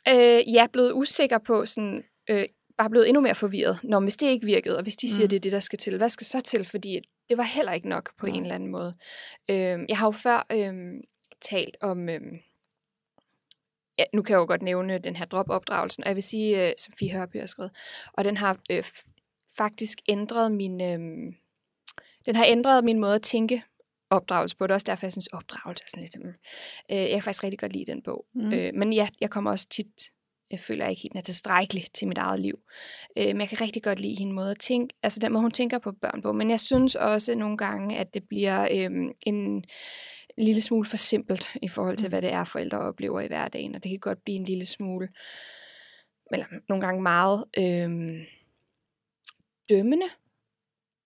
[0.09, 2.47] Øh, jeg er blevet usikker på, sådan, øh,
[2.79, 3.79] bare blevet endnu mere forvirret.
[3.85, 5.29] Når hvis det ikke virkede, og hvis de siger, Mm.
[5.29, 6.65] det er det, der skal til, hvad skal så til?
[6.65, 8.37] Fordi det var heller ikke nok på Nej.
[8.37, 8.97] en eller anden måde.
[9.51, 10.75] Øh, jeg har jo før øh,
[11.41, 12.09] talt om...
[12.09, 12.21] Øh,
[13.99, 16.73] ja, nu kan jeg jo godt nævne den her drop-opdragelsen, og jeg vil sige, øh,
[16.79, 17.73] som Fie Hørby har skrevet,
[18.13, 18.85] og den har øh,
[19.57, 20.81] faktisk ændret min...
[20.81, 21.33] Øh,
[22.27, 23.63] den har ændret min måde at tænke
[24.11, 24.67] opdragelse på.
[24.67, 26.25] Det er også derfor, jeg synes, opdragelse er sådan lidt...
[26.25, 26.35] Mm.
[26.93, 28.27] Øh, jeg kan faktisk rigtig godt lide den bog.
[28.35, 28.53] Mm.
[28.53, 29.87] Øh, men ja, jeg kommer også tit...
[30.51, 32.59] Jeg føler jeg ikke helt, den er tilstrækkelig til mit eget liv.
[33.19, 35.51] Øh, men jeg kan rigtig godt lide hende måde at tænke, altså den måde, hun
[35.51, 36.33] tænker på børn på.
[36.33, 38.91] Men jeg synes også nogle gange, at det bliver øh,
[39.21, 39.65] en
[40.39, 42.11] lille smule for simpelt i forhold til, Mm.
[42.11, 43.75] hvad det er, forældre oplever i hverdagen.
[43.75, 45.09] Og det kan godt blive en lille smule,
[46.33, 47.91] eller nogle gange meget øh,
[49.69, 50.07] dømmende,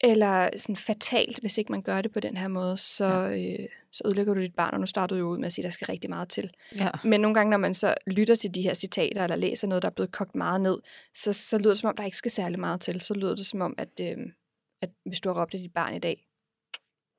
[0.03, 3.53] eller sådan fatalt, hvis ikke man gør det på den her måde, så, ja.
[3.63, 5.63] øh, så ødelægger du dit barn, og nu startede du jo ud med at sige,
[5.63, 6.51] at der skal rigtig meget til.
[6.77, 6.91] Ja.
[7.05, 9.89] Men nogle gange, når man så lytter til de her citater, eller læser noget, der
[9.89, 10.79] er blevet kogt meget ned,
[11.15, 13.01] så, så lyder det som om, der ikke skal særlig meget til.
[13.01, 14.17] Så lyder det som om, at, øh,
[14.81, 16.27] at hvis du har råbt af dit barn i dag,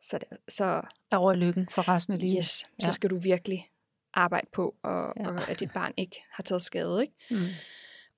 [0.01, 0.81] så, det, så,
[1.11, 2.37] Der røg lykken for resten af livet.
[2.37, 2.91] yes, så Ja.
[2.91, 3.69] skal du virkelig
[4.13, 5.27] arbejde på, og, ja.
[5.27, 7.01] og at dit barn ikke har taget skade.
[7.01, 7.13] Ikke?
[7.31, 7.37] Mm.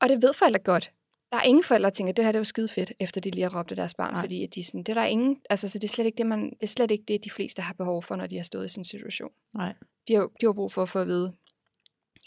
[0.01, 0.91] Og det ved forældre godt.
[1.32, 3.43] Der er ingen forældre, der tænker, det her det var skide fedt, efter de lige
[3.43, 4.21] har råbt deres barn, Nej.
[4.21, 6.26] fordi at de sådan, det er der ingen, altså så det er slet ikke det,
[6.26, 8.65] man, det er slet ikke det, de fleste har behov for, når de har stået
[8.65, 9.30] i sådan en situation.
[9.53, 9.73] Nej.
[10.07, 11.34] De har, de har brug for at få at vide,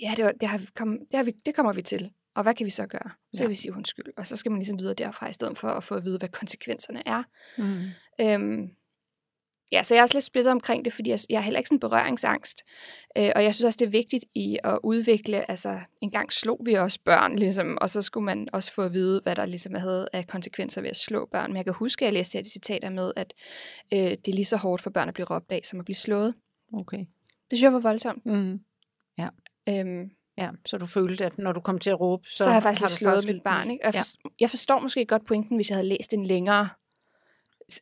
[0.01, 2.43] ja, det, var, det, har vi kom, det, har vi, det kommer vi til, og
[2.43, 3.11] hvad kan vi så gøre?
[3.33, 3.45] Så Ja.
[3.45, 5.85] kan vi sige undskyld, og så skal man ligesom videre derfra, i stedet for at
[5.85, 7.23] få at vide, hvad konsekvenserne er.
[7.59, 7.85] Mm.
[8.21, 8.71] Øhm,
[9.73, 11.69] ja, så jeg er også lidt splittet omkring det, fordi jeg, jeg er heller ikke
[11.69, 12.65] sådan berøringsangst.
[13.17, 16.61] Øh, og jeg synes også, det er vigtigt i at udvikle, altså en gang slog
[16.65, 19.75] vi også børn, ligesom, og så skulle man også få at vide, hvad der ligesom
[19.75, 21.51] havde af konsekvenser ved at slå børn.
[21.51, 23.35] Men jeg kan huske, at jeg læste her de citater med, at
[23.93, 25.97] øh, det er lige så hårdt for børn at blive råbt af, som at blive
[25.97, 26.35] slået.
[26.75, 26.99] Okay.
[26.99, 28.27] Det synes jeg var voldsomt.
[28.27, 28.61] Mm.
[29.69, 32.53] Øhm, Ja, så du følte, at når du kom til at råbe, så, så, har
[32.53, 33.71] jeg faktisk har slået mit barn.
[33.71, 33.85] Ikke?
[33.85, 34.01] Og jeg, Ja.
[34.01, 36.69] for, jeg forstår måske godt pointen, hvis jeg havde læst en længere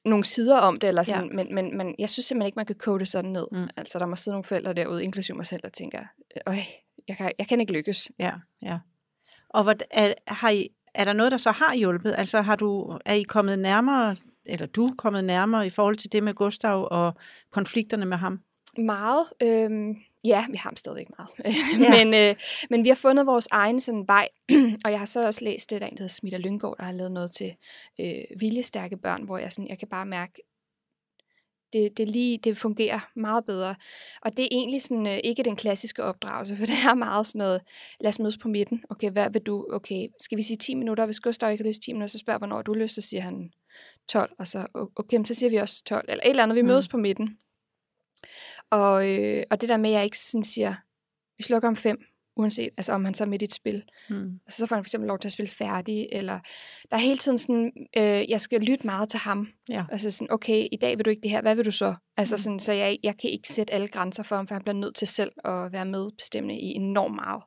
[0.04, 1.32] nogle sider om det, eller sådan, Ja.
[1.32, 3.46] men, men, men jeg synes simpelthen ikke, man kan kode det sådan ned.
[3.52, 3.68] Mm.
[3.76, 6.00] Altså, der må sidde nogle forældre derude, inklusive mig selv, der tænker,
[6.46, 6.56] øj,
[7.08, 8.10] jeg kan, jeg kan ikke lykkes.
[8.18, 8.32] Ja,
[8.62, 8.78] ja.
[9.48, 12.14] Og hvad, er, har I, er der noget, der så har hjulpet?
[12.18, 14.16] Altså har du, er I kommet nærmere,
[14.46, 17.14] eller du kommet nærmere i forhold til det med Gustav og
[17.50, 18.40] konflikterne med ham?
[18.78, 19.26] Meget.
[19.42, 19.96] Øhm,
[20.26, 21.30] ja, vi har ham stadigvæk meget.
[21.82, 22.04] Ja.
[22.04, 22.34] men, øh,
[22.70, 24.28] men vi har fundet vores egen sådan vej,
[24.84, 26.84] og jeg har så også læst det, der er en, der hedder Smitter Lyngård, der
[26.84, 27.54] har lavet noget til
[28.00, 30.32] øh, viljestærke børn, hvor jeg, sådan, jeg kan bare mærke,
[31.72, 33.74] det, det, lige, det fungerer meget bedre.
[34.22, 37.38] Og det er egentlig sådan, øh, ikke den klassiske opdragelse, for det er meget sådan
[37.38, 37.60] noget,
[38.00, 38.84] lad os mødes på midten.
[38.90, 39.66] Okay, hvad vil du?
[39.72, 41.04] Okay, skal vi sige 10 minutter?
[41.04, 43.20] Hvis Gustav ikke har lyst 10 minutter, så spørger hvornår du har lyst, så siger
[43.20, 43.52] han
[44.08, 44.66] 12, og så,
[44.96, 46.68] okay, så siger vi også 12, eller et eller andet, vi Mm.
[46.68, 47.38] mødes på midten.
[48.70, 50.74] Og, øh, og det der med, at jeg ikke sådan siger,
[51.38, 51.98] vi slukker om fem,
[52.36, 53.82] uanset altså om han så er midt i et spil.
[54.10, 54.40] Mm.
[54.46, 56.40] Altså, så får han for eksempel lov til at spille færdig, eller
[56.90, 59.48] der er hele tiden sådan, øh, jeg skal lytte meget til ham.
[59.68, 59.84] Ja.
[59.92, 61.94] Altså sådan, okay, i dag vil du ikke det her, hvad vil du så?
[62.16, 62.38] Altså Mm.
[62.38, 64.96] sådan, så jeg, jeg kan ikke sætte alle grænser for ham, for han bliver nødt
[64.96, 67.42] til selv at være medbestemmende i enormt meget.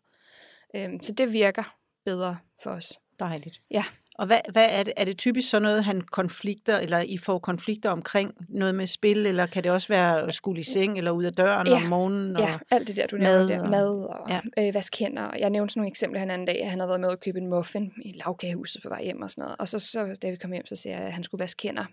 [0.75, 2.93] Øhm, så det virker bedre for os.
[3.19, 3.61] Dejligt.
[3.71, 3.83] Ja.
[4.19, 7.39] Og hvad, hvad er, det, er det typisk sådan noget, han konflikter, eller I får
[7.39, 11.23] konflikter omkring noget med spil, eller kan det også være skulle i seng, eller ud
[11.23, 11.73] af døren Ja.
[11.75, 12.35] om morgenen?
[12.35, 13.63] Og, Ja, alt det der, du mad nævner der.
[13.63, 14.67] og- Mad og Ja.
[14.67, 15.35] øh, vask hænder.
[15.37, 17.37] Jeg nævnte sådan nogle eksempler den anden dag, at han havde været med at købe
[17.39, 19.55] en muffin i lavkagehuset på vej hjem og sådan noget.
[19.59, 21.85] Og så, så da vi kom hjem, så siger jeg, at han skulle vaske hænder.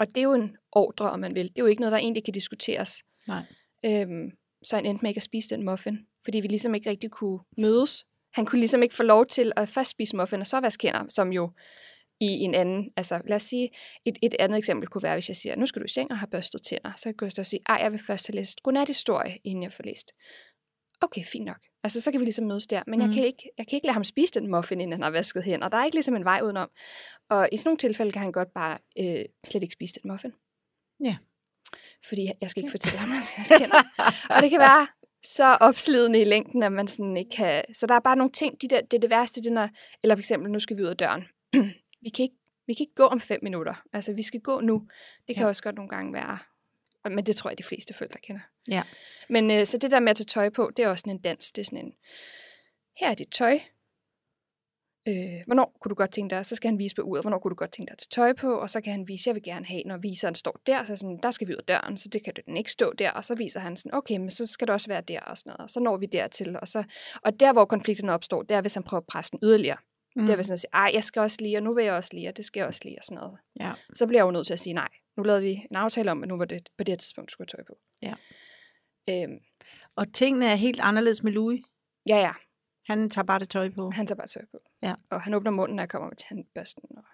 [0.00, 1.42] Og det er jo en ordre, om man vil.
[1.48, 3.02] Det er jo ikke noget, der egentlig kan diskuteres.
[3.28, 3.42] Nej.
[3.84, 4.30] Øhm,
[4.64, 7.38] så han endte med ikke at spise den muffin, fordi vi ligesom ikke rigtig kunne
[7.58, 8.04] mødes.
[8.34, 11.04] Han kunne ligesom ikke få lov til at først spise muffin og så vaske hænder,
[11.08, 11.52] som jo
[12.20, 13.70] i en anden, altså lad os sige,
[14.04, 16.18] et, et andet eksempel kunne være, hvis jeg siger, nu skal du i seng og
[16.18, 19.62] have børstet tænder, så kan Gustav sige, ej, jeg vil først have læst godnat-historie, inden
[19.62, 20.12] jeg får læst.
[21.00, 21.58] Okay, fint nok.
[21.84, 22.82] Altså, så kan vi ligesom mødes der.
[22.86, 23.06] Men mm.
[23.06, 25.42] jeg, kan ikke, jeg kan ikke lade ham spise den muffin, inden han har vasket
[25.42, 25.68] hænder.
[25.68, 26.70] Der er ikke ligesom en vej udenom.
[27.30, 30.32] Og i sådan nogle tilfælde kan han godt bare øh, slet ikke spise den muffin.
[31.04, 31.16] Ja.
[32.08, 33.82] Fordi jeg skal ikke fortælle ham, at han skal vaske hænder.
[34.34, 34.86] Og det kan være
[35.24, 37.64] så opslidende i længden, at man sådan ikke kan...
[37.74, 39.68] Så der er bare nogle ting, de der, det er det værste, det når...
[40.02, 41.24] Eller for eksempel, nu skal vi ud af døren.
[42.04, 43.74] vi, kan ikke, vi kan ikke gå om fem minutter.
[43.92, 44.88] Altså, vi skal gå nu.
[45.28, 45.48] Det kan ja.
[45.48, 46.38] også godt nogle gange være
[47.10, 48.40] men det tror jeg, de fleste forældre kender.
[48.70, 48.82] Ja.
[49.28, 51.22] Men øh, så det der med at tage tøj på, det er også sådan en
[51.22, 51.52] dans.
[51.52, 51.92] Det er sådan en,
[53.00, 53.58] her er dit tøj.
[55.08, 57.50] Øh, hvornår kunne du godt tænke dig, så skal han vise på uret, hvornår kunne
[57.50, 59.66] du godt tænke dig tage tøj på, og så kan han vise, jeg vil gerne
[59.66, 62.24] have, når viseren står der, så sådan, der skal vi ud af døren, så det
[62.24, 64.74] kan den ikke stå der, og så viser han sådan, okay, men så skal det
[64.74, 66.84] også være der, og sådan noget, og så når vi dertil, og, så,
[67.24, 69.76] og der, hvor konflikterne opstår, det er, hvis han prøver at presse den yderligere.
[70.16, 70.22] Mm.
[70.22, 72.10] Det er, hvis han siger, ej, jeg skal også lige, og nu vil jeg også
[72.12, 73.38] lige, og det skal jeg også lige, og sådan noget.
[73.60, 73.72] Ja.
[73.94, 74.88] Så bliver jeg jo nødt til at sige nej.
[75.16, 77.32] Nu lavede vi en aftale om, at nu var det på det her tidspunkt, du
[77.32, 77.78] skulle tøj på.
[78.02, 78.14] Ja.
[79.08, 79.38] Øhm,
[79.96, 81.60] Og tingene er helt anderledes med Louis.
[82.08, 82.32] ja, ja.
[82.86, 83.90] Han tager bare det tøj på.
[83.90, 84.58] Han tager bare tøj på.
[84.82, 84.94] Ja.
[85.10, 86.82] Og han åbner munden, når jeg kommer med tandbørsten.
[86.96, 87.04] Og...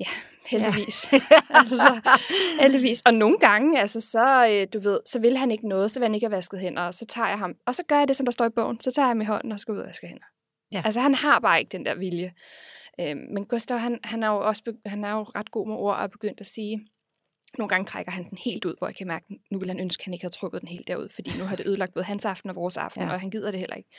[0.00, 0.06] Ja,
[0.46, 1.12] heldigvis.
[1.12, 1.18] Ja.
[1.60, 2.00] altså,
[2.60, 3.02] heldigvis.
[3.06, 6.04] Og nogle gange, altså, så, øh, du ved, så vil han ikke noget, så vil
[6.04, 8.16] han ikke have vasket hænder, og så tager jeg ham, og så gør jeg det,
[8.16, 9.86] som der står i bogen, så tager jeg ham i hånden og skal ud og
[9.86, 10.24] vaske hænder.
[10.72, 10.82] Ja.
[10.84, 12.32] Altså, han har bare ikke den der vilje.
[13.00, 15.96] Øhm, men Gustav, han, han, er jo også han er jo ret god med ord
[15.96, 16.86] og er begyndt at sige,
[17.58, 20.00] nogle gange trækker han den helt ud, hvor jeg kan mærke, nu vil han ønske,
[20.00, 22.24] at han ikke havde trukket den helt derud, fordi nu har det ødelagt både hans
[22.24, 23.12] aften og vores aften, Ja.
[23.12, 23.90] og han gider det heller ikke.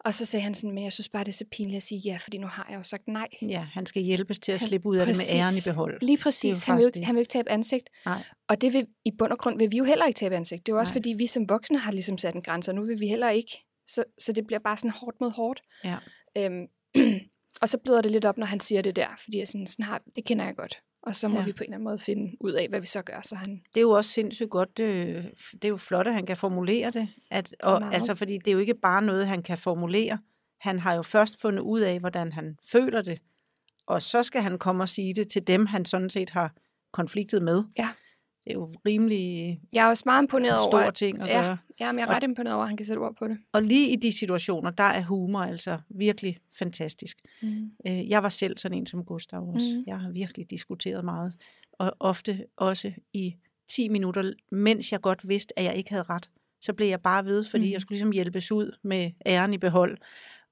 [0.00, 2.00] Og så sagde han sådan, men jeg synes bare, det er så pinligt at sige
[2.04, 3.28] ja, fordi nu har jeg jo sagt nej.
[3.42, 5.34] Ja, han skal hjælpes til at Han- slippe ud af det med præcis.
[5.34, 5.98] æren i behold.
[6.02, 6.64] Lige præcis.
[6.64, 7.90] Han vil, ikke, han vil ikke tabe ansigt.
[8.04, 8.22] Nej.
[8.48, 10.66] Og det vil, i bund og grund vil vi jo heller ikke tabe ansigt.
[10.66, 10.94] Det er jo også, Nej.
[10.98, 13.52] fordi vi som voksne har ligesom sat en grænse, og nu vil vi heller ikke.
[13.88, 15.60] Så, så det bliver bare sådan hårdt mod hårdt.
[15.84, 15.96] Ja.
[16.38, 16.66] Øhm,
[17.62, 19.84] og så bløder det lidt op, når han siger det der, fordi jeg sådan, sådan
[19.84, 20.78] har, det kender jeg godt.
[21.06, 21.44] Og så må Ja.
[21.44, 23.20] vi på en eller anden måde finde ud af, hvad vi så gør.
[23.20, 24.78] Så han, Det er jo også sindssygt godt.
[24.78, 27.08] øh, Det er jo flot, at han kan formulere det.
[27.30, 27.94] At, og, Meget.
[27.94, 30.18] altså, fordi det er jo ikke bare noget, han kan formulere.
[30.60, 33.18] Han har jo først fundet ud af, hvordan han føler det.
[33.86, 36.52] Og så skal han komme og sige det til dem, han sådan set har
[36.92, 37.64] konfliktet med.
[37.78, 37.88] Ja.
[38.46, 41.40] Det er jo rimelig jeg er også meget imponeret over, stor at, ting at ja.
[41.42, 41.58] gøre.
[41.80, 43.38] ja, men jeg er ret imponeret over, at han kan sætte ord på det.
[43.52, 47.18] Og lige i de situationer, der er humor altså virkelig fantastisk.
[47.42, 47.70] Mm.
[47.86, 49.66] Øh, Jeg var selv sådan en som Gustav også.
[49.74, 49.84] Mhm.
[49.86, 51.32] Jeg har virkelig diskuteret meget.
[51.72, 53.34] Og ofte også i
[53.68, 56.30] 10 minutter, mens jeg godt vidste, at jeg ikke havde ret.
[56.60, 57.72] Så blev jeg bare ved, fordi Mhm.
[57.72, 59.98] jeg skulle ligesom hjælpes ud med æren i behold.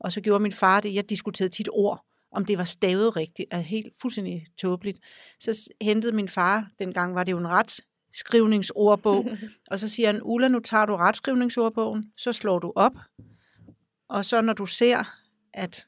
[0.00, 0.94] Og så gjorde min far det.
[0.94, 3.48] Jeg diskuterede tit ord, om det var stavet rigtigt.
[3.50, 4.98] Er helt fuldstændig tåbeligt.
[5.40, 9.26] Så hentede min far, dengang var det jo en retskrivningsordbog,
[9.70, 12.94] og så siger han, Ulla, nu tager du retskrivningsordbogen, så slår du op,
[14.08, 15.16] og så når du ser,
[15.52, 15.86] at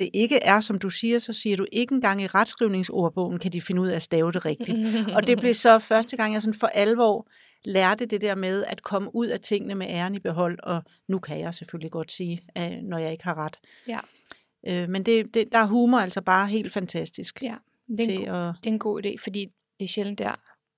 [0.00, 3.60] det ikke er, som du siger, så siger du ikke engang i retskrivningsordbogen, kan de
[3.60, 4.78] finde ud af at stave det rigtigt.
[5.16, 7.28] Og det blev så første gang, jeg sådan for alvor
[7.64, 11.18] lærte det der med at komme ud af tingene med æren i behold, og nu
[11.18, 12.42] kan jeg selvfølgelig godt sige,
[12.82, 13.58] når jeg ikke har ret.
[13.88, 13.98] Ja.
[14.66, 17.56] Øh, men det, det, der er humor altså bare helt fantastisk Ja,
[17.88, 18.54] det er, en til god, at...
[18.64, 19.46] det er en god idé, fordi
[19.78, 20.34] det er sjældent der,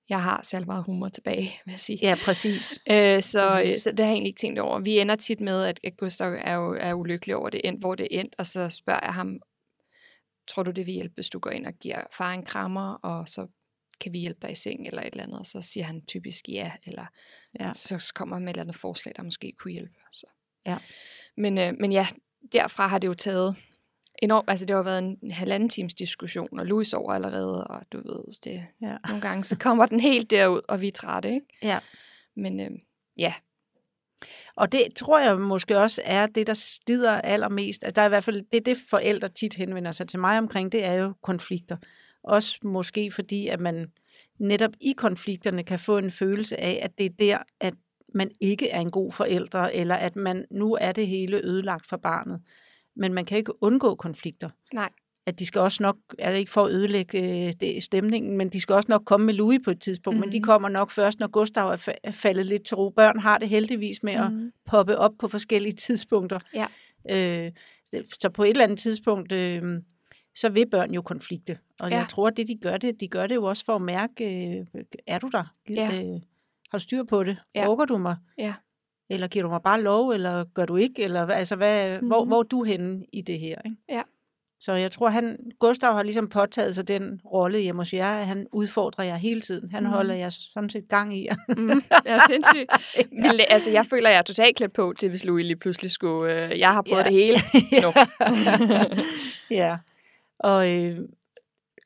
[0.09, 1.99] jeg har særlig meget humor tilbage, vil jeg sige.
[2.01, 2.79] Ja, præcis.
[2.89, 3.83] Øh, så, øh, Præcis.
[3.83, 4.79] så det har jeg egentlig ikke tænkt over.
[4.79, 7.95] Vi ender tit med, at, at Gustav er, jo, er ulykkelig over det end, hvor
[7.95, 9.39] det endt, og så spørger jeg ham,
[10.47, 13.29] tror du det vil hjælpe, hvis du går ind og giver far en krammer, og
[13.29, 13.47] så
[14.01, 16.49] kan vi hjælpe dig i seng eller et eller andet, og så siger han typisk
[16.49, 17.05] ja, eller
[17.59, 17.71] Ja.
[17.75, 19.93] så kommer han med et eller andet forslag, der måske kunne hjælpe.
[20.13, 20.25] Så.
[20.65, 20.77] Ja.
[21.37, 22.07] Men, øh, men ja,
[22.51, 23.55] derfra har det jo taget
[24.21, 27.97] enormt, altså det har været en halvanden times diskussion, og Louis over allerede, og du
[27.97, 28.97] ved, det, Ja.
[29.07, 31.45] nogle gange så kommer den helt derud, og vi er trætte, ikke?
[31.63, 31.79] Ja.
[32.35, 32.69] Men øh,
[33.17, 33.33] ja,
[34.55, 37.83] Og det tror jeg måske også er det, der stider allermest.
[37.83, 40.37] At der er i hvert fald, det er det, forældre tit henvender sig til mig
[40.37, 41.77] omkring, det er jo konflikter.
[42.23, 43.91] Også måske fordi, at man
[44.39, 47.73] netop i konflikterne kan få en følelse af, at det er der, at
[48.13, 51.97] man ikke er en god forældre, eller at man nu er det hele ødelagt for
[51.97, 52.41] barnet.
[52.97, 54.49] Men man kan ikke undgå konflikter.
[54.73, 54.89] nej,
[55.25, 58.61] At de skal også nok, altså ikke for at ødelægge øh, det, stemningen, men de
[58.61, 60.27] skal også nok komme med Louis på et tidspunkt, mm-hmm.
[60.27, 60.43] men de Mhm.
[60.43, 62.89] kommer nok først, når Gustav er, fa- er faldet lidt til ro.
[62.89, 64.51] Børn har det heldigvis med at Mhm.
[64.65, 66.39] poppe op på forskellige tidspunkter.
[66.53, 66.67] Ja.
[67.09, 67.51] Øh,
[68.21, 69.63] så på et eller andet tidspunkt, øh,
[70.35, 71.57] så vil børn jo konflikte.
[71.79, 71.97] Og Ja.
[71.97, 74.47] jeg tror, at det de gør det, de gør det jo også for at mærke,
[74.59, 74.65] øh,
[75.07, 75.53] er du der?
[75.67, 75.85] Gid, Ja.
[76.03, 76.21] øh,
[76.71, 77.37] har du styr på det?
[77.55, 77.69] Ja.
[77.69, 78.15] Orker du mig?
[78.37, 78.53] Ja.
[79.09, 81.03] Eller giver du mig bare lov, eller gør du ikke?
[81.03, 82.07] Eller altså, hvad, mm-hmm.
[82.07, 82.27] hvor, Mhm.
[82.27, 83.55] hvor er du henne i det her?
[83.65, 83.77] Ikke?
[83.89, 84.01] Ja.
[84.59, 88.27] Så jeg tror, han, Gustav har ligesom påtaget sig den rolle hjemme hos jer, at
[88.27, 89.71] han udfordrer jer hele tiden.
[89.71, 89.89] Han Mhm.
[89.89, 89.93] mm.
[89.95, 91.35] holder jer sådan set gang i jer.
[91.57, 92.71] Mm, ja, sindssygt.
[93.11, 96.45] Men, altså, jeg føler, jeg er totalt klædt på til, hvis Louis lige pludselig skulle...
[96.51, 97.09] Øh, jeg har prøvet Ja.
[97.09, 97.37] det hele.
[99.51, 99.77] Ja.
[100.39, 100.97] Og øh,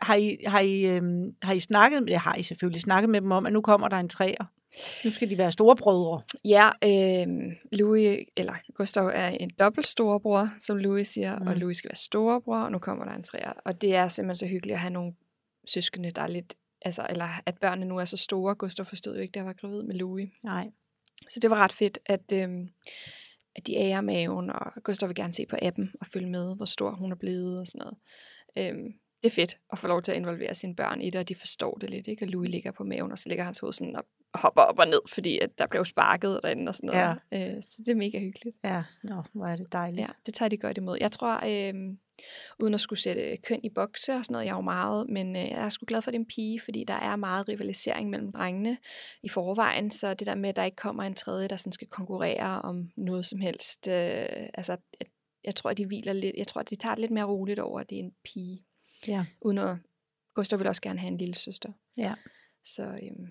[0.01, 1.01] har, I, har, I, øh,
[1.43, 3.97] har I snakket, ja, har I selvfølgelig snakket med dem om, at nu kommer der
[3.97, 4.45] en træer?
[5.05, 6.21] Nu skal de være storebrødre.
[6.45, 7.27] Ja, øh,
[7.71, 11.47] Louis, eller Gustav er en dobbelt storebror, som Louis siger, mm.
[11.47, 13.53] og Louis skal være storebror, og nu kommer der en træer.
[13.65, 15.13] Og det er simpelthen så hyggeligt at have nogle
[15.67, 18.55] søskende, der er lidt, altså, eller at børnene nu er så store.
[18.55, 20.29] Gustav forstod jo ikke, da jeg var gravid med Louis.
[20.43, 20.71] Nej.
[21.29, 22.49] Så det var ret fedt, at, øh,
[23.55, 26.65] at de ærer maven, og Gustav vil gerne se på appen og følge med, hvor
[26.65, 27.97] stor hun er blevet og sådan noget.
[28.57, 28.93] Øh,
[29.23, 31.35] det er fedt at få lov til at involvere sine børn i det, og de
[31.35, 32.25] forstår det lidt, ikke?
[32.25, 34.87] Og Louis ligger på maven, og så ligger hans hoved sådan op hopper op og
[34.87, 37.17] ned, fordi at der blev sparket derinde og sådan noget.
[37.31, 37.55] Ja.
[37.55, 38.57] Øh, så det er mega hyggeligt.
[38.63, 39.99] Ja, nå, hvor er det dejligt.
[39.99, 40.97] Ja, det tager de godt imod.
[41.01, 41.95] Jeg tror, øh,
[42.59, 45.35] uden at skulle sætte køn i bokse og sådan noget, jeg er jo meget, men
[45.35, 47.47] øh, jeg er sgu glad for, at det er en pige, fordi der er meget
[47.47, 48.77] rivalisering mellem drengene
[49.23, 51.87] i forvejen, så det der med, at der ikke kommer en tredje, der sådan skal
[51.87, 55.07] konkurrere om noget som helst, øh, altså, jeg,
[55.43, 57.59] jeg tror, at de hviler lidt, jeg tror, at de tager det lidt mere roligt
[57.59, 58.63] over, at det er en pige.
[59.07, 59.25] Ja.
[59.41, 59.77] Uden at,
[60.33, 61.71] Gustav vil også gerne have en lille søster.
[61.97, 62.13] Ja.
[62.63, 63.27] Så øhm,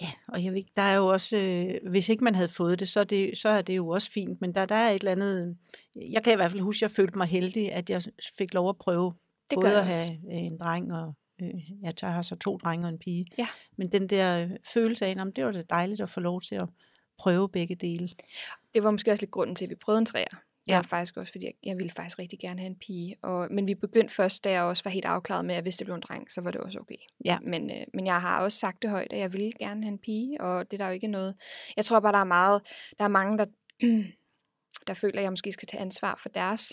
[0.00, 2.88] ja, og jeg ved, der er jo også, øh, hvis ikke man havde fået det
[2.88, 5.12] så, er det, så er det jo også fint, men der, der er et eller
[5.12, 5.56] andet,
[5.96, 8.02] jeg kan i hvert fald huske, at jeg følte mig heldig, at jeg
[8.38, 9.14] fik lov at prøve
[9.50, 12.88] det både at have øh, en dreng og, øh, jeg har så to drenge og
[12.92, 13.46] en pige, Ja.
[13.76, 16.68] men den der følelse af, om det var da dejligt at få lov til at
[17.18, 18.08] prøve begge dele.
[18.74, 20.42] det var måske også lidt grunden til, at vi prøvede en træer.
[20.66, 20.76] Det Ja.
[20.76, 23.16] var faktisk også, fordi jeg, jeg ville faktisk rigtig gerne have en pige.
[23.22, 25.84] Og, men vi begyndte først, da jeg også var helt afklaret med, at hvis det
[25.86, 26.94] blev en dreng, så var det også okay.
[27.24, 27.38] Ja.
[27.42, 29.98] Men, øh, men jeg har også sagt det højt, at jeg ville gerne have en
[29.98, 31.34] pige, og det er der jo ikke noget.
[31.76, 32.62] Jeg tror bare, der er meget,
[32.98, 33.44] der er mange, der,
[34.86, 36.72] der føler, at jeg måske skal tage ansvar for deres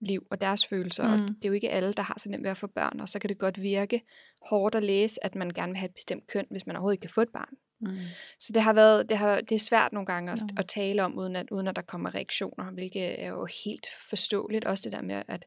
[0.00, 1.16] liv og deres følelser.
[1.16, 1.22] Mm.
[1.22, 3.08] Og det er jo ikke alle, der har så nemt ved at få børn, og
[3.08, 4.02] så kan det godt virke
[4.50, 7.02] hårdt at læse, at man gerne vil have et bestemt køn, hvis man overhovedet ikke
[7.02, 7.54] kan få et barn.
[7.86, 7.96] Mm.
[8.40, 10.48] Så det har været, det, har, det er svært nogle gange at, Nå.
[10.56, 14.64] at tale om, uden at, uden at der kommer reaktioner, hvilket er jo helt forståeligt.
[14.64, 15.44] Også det der med, at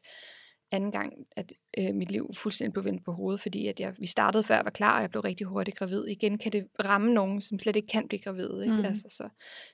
[0.70, 4.06] anden gang, at øh, mit liv fuldstændig blev vendt på hovedet, fordi at jeg, vi
[4.06, 6.04] startede før jeg var klar, og jeg blev rigtig hurtigt gravid.
[6.04, 8.62] Igen kan det ramme nogen, som slet ikke kan blive gravid.
[8.62, 8.74] Ikke?
[8.74, 8.78] Mm.
[8.78, 8.84] Mm.
[8.84, 9.28] Altså, så,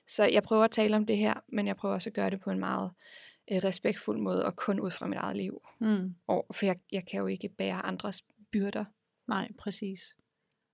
[0.07, 2.41] så jeg prøver at tale om det her, men jeg prøver også at gøre det
[2.41, 2.91] på en meget
[3.51, 5.61] øh, respektfuld måde, og kun ud fra mit eget liv.
[5.81, 6.15] Mm.
[6.27, 8.85] Og, for jeg, jeg kan jo ikke bære andres byrder.
[9.27, 10.15] Nej, præcis.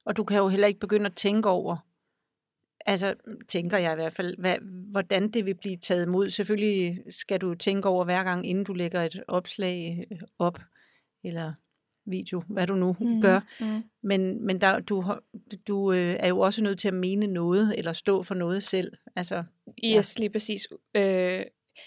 [0.05, 1.77] Og du kan jo heller ikke begynde at tænke over,
[2.85, 3.13] altså
[3.49, 4.57] tænker jeg i hvert fald, hvad,
[4.91, 6.29] hvordan det vil blive taget imod.
[6.29, 10.59] Selvfølgelig skal du tænke over hver gang, inden du lægger et opslag øh, op,
[11.23, 11.53] eller
[12.05, 13.21] video, hvad du nu mm.
[13.21, 13.39] gør.
[13.59, 13.83] Mm.
[14.03, 15.05] Men, men der, du,
[15.67, 18.91] du øh, er jo også nødt til at mene noget, eller stå for noget selv.
[19.15, 19.43] Altså,
[19.85, 20.67] Yes, lige præcis.
[20.95, 21.03] Øh,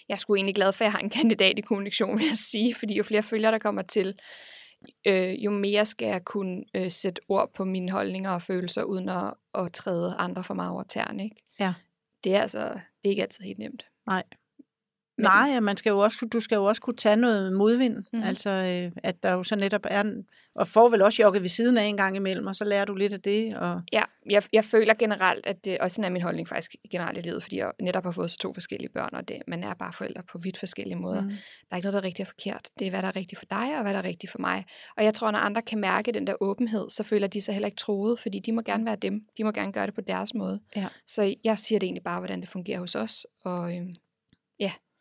[0.09, 2.37] jeg er sgu egentlig glad for, at jeg har en kandidat i kommunikation, vil jeg
[2.37, 4.15] sige, fordi jo flere følgere, der kommer til, øh,
[5.45, 9.35] jo mere skal jeg kunne øh, sætte ord på mine holdninger og følelser, uden at,
[9.55, 11.25] at træde andre for meget over tæerne.
[11.25, 11.37] Ikke?
[11.61, 11.75] Ja.
[12.25, 13.87] Det er altså det er ikke altid helt nemt.
[14.07, 14.23] nej.
[15.19, 17.97] Nej, ja, man skal jo også, du skal jo også kunne tage noget modvind.
[17.97, 18.05] Mm.
[18.13, 18.23] Mhm.
[18.23, 20.05] Altså, øh, at der jo så netop er,
[20.55, 22.95] og får vel også jogget ved siden af en gang imellem, og så lærer du
[22.95, 23.55] lidt af det.
[23.55, 27.19] Og, Ja, jeg, jeg føler generelt, at det, og sådan er min holdning faktisk generelt
[27.19, 29.75] i livet, fordi jeg netop har fået så to forskellige børn, og det, man er
[29.75, 31.23] bare forældre på vidt forskellige måder.
[31.23, 31.29] Mm.
[31.29, 31.37] Der
[31.71, 32.69] er ikke noget, der er rigtigt og forkert.
[32.79, 34.65] Det er, hvad der er rigtigt for dig, og hvad der er rigtigt for mig.
[34.97, 37.67] Og jeg tror, når andre kan mærke den der åbenhed, så føler de sig heller
[37.67, 39.21] ikke troet, fordi de må gerne være dem.
[39.39, 40.61] De må gerne gøre det på deres måde.
[40.77, 40.87] Ja.
[41.07, 43.27] Så jeg siger det egentlig bare, hvordan det fungerer hos os.
[43.45, 43.95] Og øhm,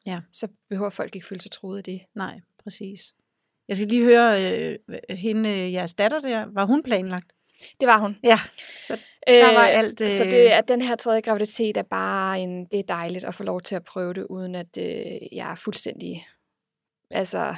[0.05, 2.01] ja, så behøver folk ikke føle sig troet af det.
[2.15, 3.13] Nej, præcis.
[3.67, 4.79] Jeg skal lige høre, øh,
[5.09, 7.33] hende, øh, jeres datter der, var hun planlagt?
[7.79, 8.17] Det var hun.
[8.23, 8.39] Ja,
[8.87, 12.39] så Der var Øh, alt, Så øh, det, at den her tredje graviditet er bare
[12.39, 15.51] en, det er dejligt at få lov til at prøve det, uden at øh, jeg
[15.51, 16.27] er fuldstændig,
[17.11, 17.55] altså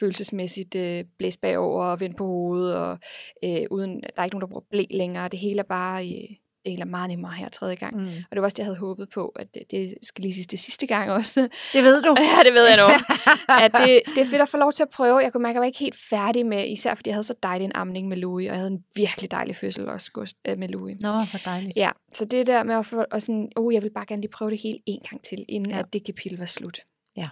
[0.00, 2.98] følelsesmæssigt øh, blæst bagover og vendt på hovedet, og
[3.44, 5.28] øh, uden, der er ikke nogen, der bruger blæ længere.
[5.28, 6.36] Det hele er bare, øh,
[6.68, 7.96] det hele er meget nemmere her tredje gang.
[7.96, 8.06] mm.
[8.06, 10.46] Og det var også det, jeg havde håbet på, at det, det skal lige siges
[10.46, 11.48] det sidste gang også.
[11.72, 12.16] det ved du.
[12.36, 12.86] ja, det ved jeg nu.
[13.64, 15.18] at det, det er fedt at få lov til at prøve.
[15.18, 17.34] Jeg kunne mærke, at jeg var ikke helt færdig med, især fordi jeg havde så
[17.42, 20.68] dejlig en amning med Louis, og jeg havde en virkelig dejlig fødsel også øh, med
[20.68, 21.00] Louis.
[21.00, 21.76] Nå, hvor dejligt.
[21.76, 24.30] Ja, så det der med at få, og sådan, oh, jeg vil bare gerne lige
[24.30, 25.78] prøve det hele en gang til, inden ja.
[25.78, 26.80] at det kapitel var slut.
[27.16, 27.28] Ja.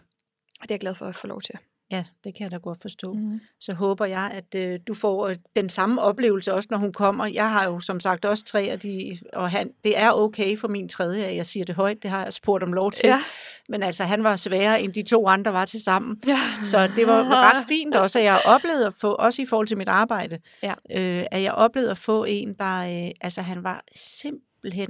[0.60, 1.58] Og det er jeg glad for at få lov til.
[1.90, 3.12] Ja, det kan jeg da godt forstå.
[3.12, 3.40] Mm.
[3.60, 7.26] Så håber jeg, at øh, du får øh, den samme oplevelse også, når hun kommer.
[7.26, 10.68] Jeg har jo som sagt også tre af de, og han, det er okay for
[10.68, 12.02] min tredje, at jeg siger det højt.
[12.02, 13.06] Det har jeg spurgt om lov til.
[13.08, 13.22] Ja.
[13.68, 16.20] Men altså, han var sværere, end de to andre var til sammen.
[16.26, 16.38] ja.
[16.64, 17.24] Så det var
[17.54, 20.74] ret fint også, at jeg oplevede at få, også i forhold til mit arbejde, Ja.
[20.92, 24.45] øh, at jeg oplevede at få en, der, øh, altså han var simpelthen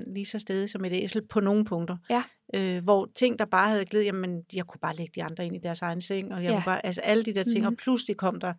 [0.06, 1.96] lige så stedig som et æsel på nogle punkter.
[2.10, 2.22] Ja.
[2.54, 5.56] Øh, hvor ting, der bare havde glidet, jamen jeg kunne bare lægge de andre ind
[5.56, 6.56] i deres egen seng, og jeg Ja.
[6.56, 7.66] kunne bare, altså alle de der ting, mm-hmm.
[7.66, 8.54] og pludselig kom der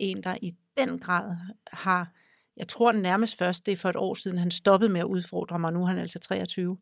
[0.00, 1.36] en, der i den grad
[1.72, 2.12] har
[2.58, 5.58] jeg tror nærmest først, det er for et år siden, han stoppede med at udfordre
[5.58, 5.72] mig.
[5.72, 6.76] Nu er han altså 23.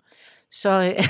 [0.52, 0.84] Så øh,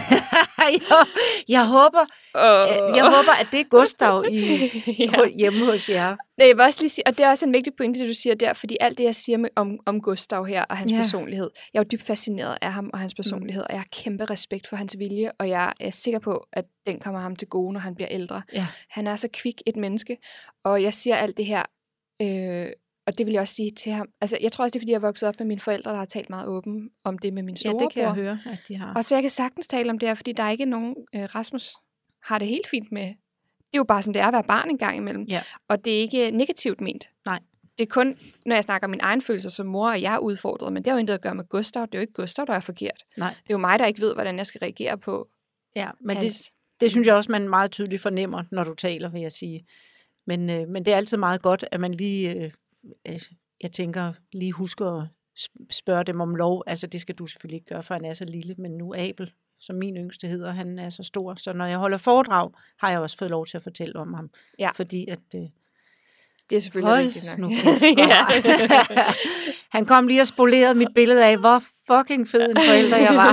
[0.59, 1.07] jeg,
[1.49, 2.05] jeg, håber,
[2.35, 2.97] Oh.
[2.97, 4.39] jeg håber, at det er Gustav i,
[5.05, 5.29] ja.
[5.39, 6.17] hjemme hos jer.
[6.39, 8.15] Nej, Jeg vil også lige sige, og det er også en vigtig pointe, det du
[8.15, 10.97] siger der, fordi alt det, jeg siger med, om, om Gustav her og hans Ja.
[10.97, 11.03] ja.
[11.03, 13.67] personlighed, jeg er jo dybt fascineret af ham og hans personlighed, mm.
[13.69, 16.99] og jeg har kæmpe respekt for hans vilje, og jeg er sikker på, at den
[16.99, 18.43] kommer ham til gode, når han bliver ældre.
[18.53, 18.67] Ja.
[18.91, 20.17] Han er så kvik et menneske,
[20.65, 21.63] og jeg siger alt det her,
[22.23, 22.67] øh,
[23.07, 24.09] og det vil jeg også sige til ham.
[24.21, 25.97] Altså, jeg tror også, det er, fordi jeg er vokset op med mine forældre, der
[25.99, 27.81] har talt meget åben om det med min Ja, storebror.
[27.81, 28.95] det kan jeg høre, at de har.
[28.95, 31.23] Og så jeg kan sagtens tale om det her, fordi der er ikke nogen, øh,
[31.35, 31.75] Rasmus
[32.23, 33.03] har det helt fint med.
[33.59, 35.23] Det er jo bare sådan, det er at være barn en gang imellem.
[35.29, 35.43] Ja.
[35.69, 37.09] Og det er ikke negativt ment.
[37.27, 37.39] Nej.
[37.79, 40.19] Det er kun, når jeg snakker om min egen følelser som mor, og jeg er
[40.19, 41.83] udfordret, men det har jo intet at gøre med Gustav.
[41.83, 43.05] Det er jo ikke Gustav, der er forkert.
[43.17, 43.29] Nej.
[43.29, 45.29] Det er jo mig, der ikke ved, hvordan jeg skal reagere på
[45.77, 46.53] Ja, men det, hans...
[46.81, 49.67] det synes jeg også, man meget tydeligt fornemmer, når du taler, vil jeg sige.
[50.27, 52.51] Men, øh, men det er altid meget godt, at man lige, øh, øh,
[53.63, 55.09] jeg tænker, lige husker at
[55.39, 56.63] sp- spørge dem om lov.
[56.67, 59.33] Altså det skal du selvfølgelig ikke gøre, for han er så lille, men nu Abel,
[59.61, 61.35] som min yngste hedder, han er så stor.
[61.35, 64.31] Så når jeg holder foredrag, har jeg også fået lov til at fortælle om ham.
[64.59, 64.71] Ja.
[64.71, 65.43] Fordi at, øh,
[66.51, 67.39] Det er selvfølgelig hold rigtigt nok.
[67.39, 67.51] nu
[69.77, 73.29] han kom lige og spolerede mit billede af, hvor fucking fed en forælder jeg var.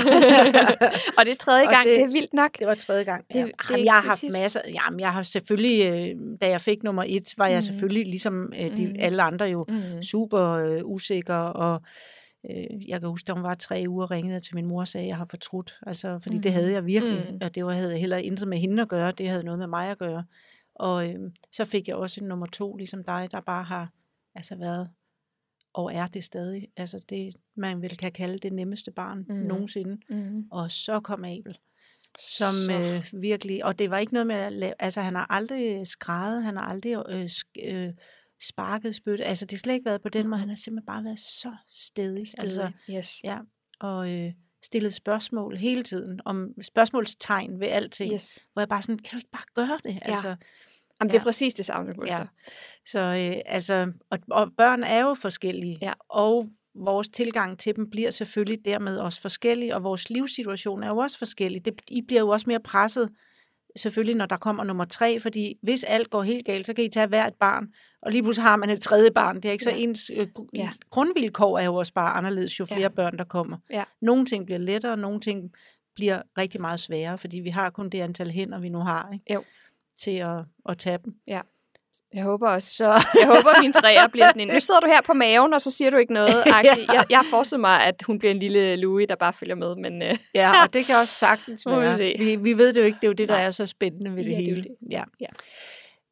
[1.18, 2.59] og det er tredje gang, det- det, det er vildt nok.
[2.59, 3.26] Det var tredje gang.
[3.28, 3.41] Det- Ja.
[3.45, 4.32] det Jamen, jeg har haft tit.
[4.41, 4.59] masser.
[4.74, 7.61] Jamen, jeg har selvfølgelig, øh, da jeg fik nummer et, var jeg Mhm.
[7.61, 8.95] selvfølgelig ligesom øh, de, Mhm.
[8.99, 10.03] alle andre jo Mm.
[10.03, 11.36] super øh, usikker.
[11.36, 11.82] Og
[12.51, 15.03] øh, jeg kan huske, da hun var tre uger, ringede til min mor og sagde,
[15.05, 15.76] at jeg har fortrudt.
[15.88, 16.53] Altså, fordi det Mhm.
[16.53, 17.26] havde jeg virkelig.
[17.30, 17.39] Mhm.
[17.43, 19.11] Og det var, havde heller intet med hende at gøre.
[19.11, 20.24] Det havde noget med mig at gøre.
[20.76, 21.19] Og øh,
[21.51, 23.91] så fik jeg også en nummer to, ligesom dig, der bare har
[24.36, 24.89] altså været
[25.74, 26.67] og er det stadig.
[26.78, 29.38] Altså det, man vel kan kalde det nemmeste barn Mhm.
[29.38, 29.97] nogensinde.
[30.09, 30.43] Mm.
[30.51, 31.57] Og så kom Abel
[32.19, 35.28] som Så- øh, virkelig, og det var ikke noget med at lave, altså han har
[35.30, 37.93] aldrig skrevet, han har aldrig øh, sk- øh,
[38.49, 41.03] sparket spyt, altså det har slet ikke været på den måde, han har simpelthen bare
[41.03, 42.43] været så stedig, Stedig.
[42.43, 43.24] altså, yes.
[43.24, 43.38] ja,
[43.80, 44.32] og øh,
[44.64, 48.39] stillet spørgsmål hele tiden, om spørgsmålstegn ved alting, yes.
[48.53, 50.11] hvor jeg bare sådan, kan du ikke bare gøre det, Ja.
[50.11, 50.28] altså,
[51.01, 51.24] Jamen, det er Ja.
[51.24, 52.26] præcis det samme, Gustav.
[52.86, 55.93] så øh, altså, og, og børn er jo forskellige, Ja.
[56.09, 60.97] og vores tilgang til dem bliver selvfølgelig dermed også forskellig, og vores livssituation er jo
[60.97, 61.66] også forskellig.
[61.66, 63.09] Det, I bliver jo også mere presset,
[63.76, 66.89] selvfølgelig når der kommer nummer tre, fordi hvis alt går helt galt, så kan I
[66.89, 67.67] tage hver et barn,
[68.01, 69.36] og lige pludselig har man et tredje barn.
[69.36, 69.76] Det er ikke så Ja.
[69.78, 70.69] ens øh, Ja.
[70.89, 72.88] grundvilkår er jo også bare anderledes, jo flere Ja.
[72.89, 73.57] børn der kommer.
[73.71, 73.84] Ja.
[74.01, 75.51] Nogle ting bliver lettere, nogle ting
[75.95, 79.34] bliver rigtig meget sværere, fordi vi har kun det antal hænder, vi nu har, ikke?
[79.34, 79.43] Jo.
[79.97, 80.38] til at,
[80.69, 81.15] at tage dem.
[82.13, 82.85] Jeg håber også, Så
[83.19, 85.61] Jeg håber, at min træer bliver sådan en, nu sidder du her på maven, og
[85.61, 86.43] så siger du ikke noget.
[86.57, 86.87] agtigt.
[86.87, 90.01] Jeg, jeg forestiller mig, at hun bliver en lille Louis, der bare følger med, men
[90.01, 92.17] øh, Ja, og det kan også sagtens være.
[92.17, 93.43] Vi, vi ved det jo ikke, det er jo det, der Nej.
[93.45, 94.63] er så spændende ved det Ja, det hele.
[94.63, 94.75] det.
[94.91, 95.03] Ja.
[95.19, 95.27] Ja.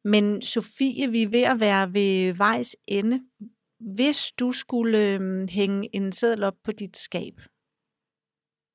[0.04, 3.20] Men Sofie, vi er ved at være ved vejs ende.
[3.94, 7.34] Hvis du skulle øhm, hænge en seddel op på dit skab,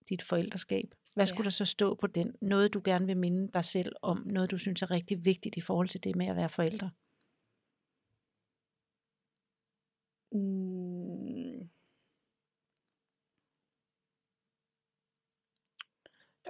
[0.09, 0.85] dit forældreskab,
[1.17, 1.29] hvad Ja.
[1.29, 2.35] skulle der så stå på den?
[2.41, 5.61] Noget, du gerne vil minde dig selv om, noget, du synes er rigtig vigtigt i
[5.61, 6.91] forhold til det med at være forældre.
[10.31, 11.69] mm,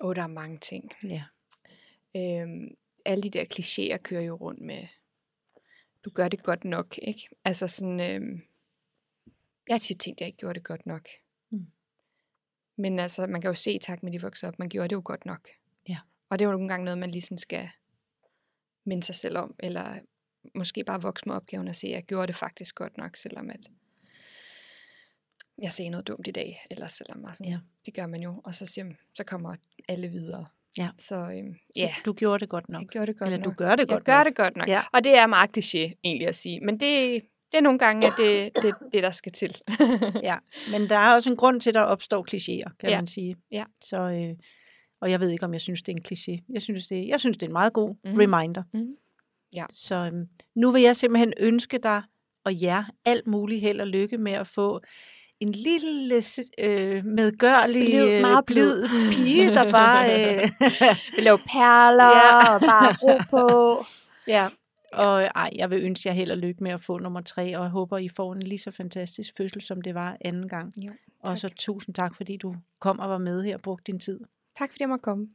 [0.01, 0.91] Åh, der er mange ting.
[1.03, 1.23] Ja.
[2.15, 4.87] Øhm, alle de der klichéer kører jo rundt med,
[6.05, 7.29] du gør det godt nok, ikke?
[7.43, 8.41] Altså sådan, øhm,
[9.67, 11.07] jeg har tit tænkt, at jeg ikke gjorde det godt nok.
[12.77, 14.95] Men altså, man kan jo se i takt med, de vokser op, man gjorde det
[14.95, 15.47] jo godt nok.
[15.89, 15.97] Ja.
[16.29, 17.69] Og det er jo nogle gange noget, man lige sådan skal
[18.85, 19.99] minde sig selv om, eller
[20.55, 23.49] måske bare vokse med opgaven og se, at jeg gjorde det faktisk godt nok, selvom
[23.49, 23.59] at
[25.61, 27.59] jeg sagde noget dumt i dag, eller selvom jeg sådan, Ja.
[27.85, 29.55] det gør man jo, og så, siger, så kommer
[29.87, 30.45] alle videre.
[30.77, 30.89] Ja.
[30.99, 32.81] Så øhm, Så ja, du gjorde det godt nok.
[32.81, 33.45] jeg gjorde det godt Eller nok.
[33.45, 34.25] du gør det jeg godt gør nok.
[34.25, 34.67] det godt nok.
[34.67, 34.81] Ja.
[34.93, 37.21] Og det er meget kliché egentlig at sige, men det,
[37.51, 39.55] det er nogle gange, at det, det, det der skal til.
[40.23, 40.37] Ja,
[40.71, 42.95] men der er også en grund til, at der opstår klichéer, kan Ja.
[42.97, 43.35] man sige.
[43.51, 43.63] Ja.
[43.81, 44.35] Så, øh,
[45.01, 46.45] og jeg ved ikke, om jeg synes, det er en kliché.
[46.53, 48.13] Jeg synes, det, jeg synes, det er en meget god Mhm.
[48.13, 48.19] mm.
[48.19, 48.63] reminder.
[48.73, 48.95] Mhm.
[49.53, 49.65] Ja.
[49.71, 50.25] Så øhm,
[50.55, 52.01] nu vil jeg simpelthen ønske dig
[52.45, 54.81] og jer alt muligt held og lykke med at få
[55.39, 56.23] en lille
[56.59, 58.87] øh, medgørlig, Blid, øh, meget blid.
[59.11, 60.33] pige, der bare...
[60.35, 60.49] Øh,
[61.15, 62.53] Vi laver perler Ja.
[62.53, 63.83] og bare ro på.
[64.35, 64.47] ja.
[64.93, 67.63] Og ej, jeg vil ønske jer held og lykke med at få nummer tre, og
[67.63, 70.73] jeg håber, I får en lige så fantastisk fødsel, som det var anden gang.
[70.85, 73.99] Jo, Og så tusind tak, fordi du kom og var med her og brugte din
[73.99, 74.19] tid.
[74.57, 75.25] tak fordi jeg måtte komme.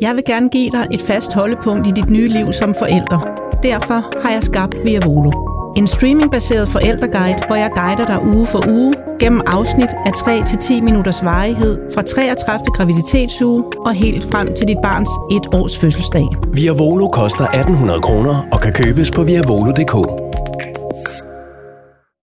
[0.00, 3.20] Jeg vil gerne give dig et fast holdepunkt i dit nye liv som forælder.
[3.62, 5.32] Derfor har jeg skabt Via Volo.
[5.76, 11.24] En streamingbaseret forældreguide, hvor jeg guider dig uge for uge gennem afsnit af 3-10 minutters
[11.24, 12.66] varighed fra 33.
[12.76, 16.26] graviditetsuge og helt frem til dit barns et års fødselsdag.
[16.52, 20.29] Via Volo koster 1800 kroner og kan købes på viavolo.dk.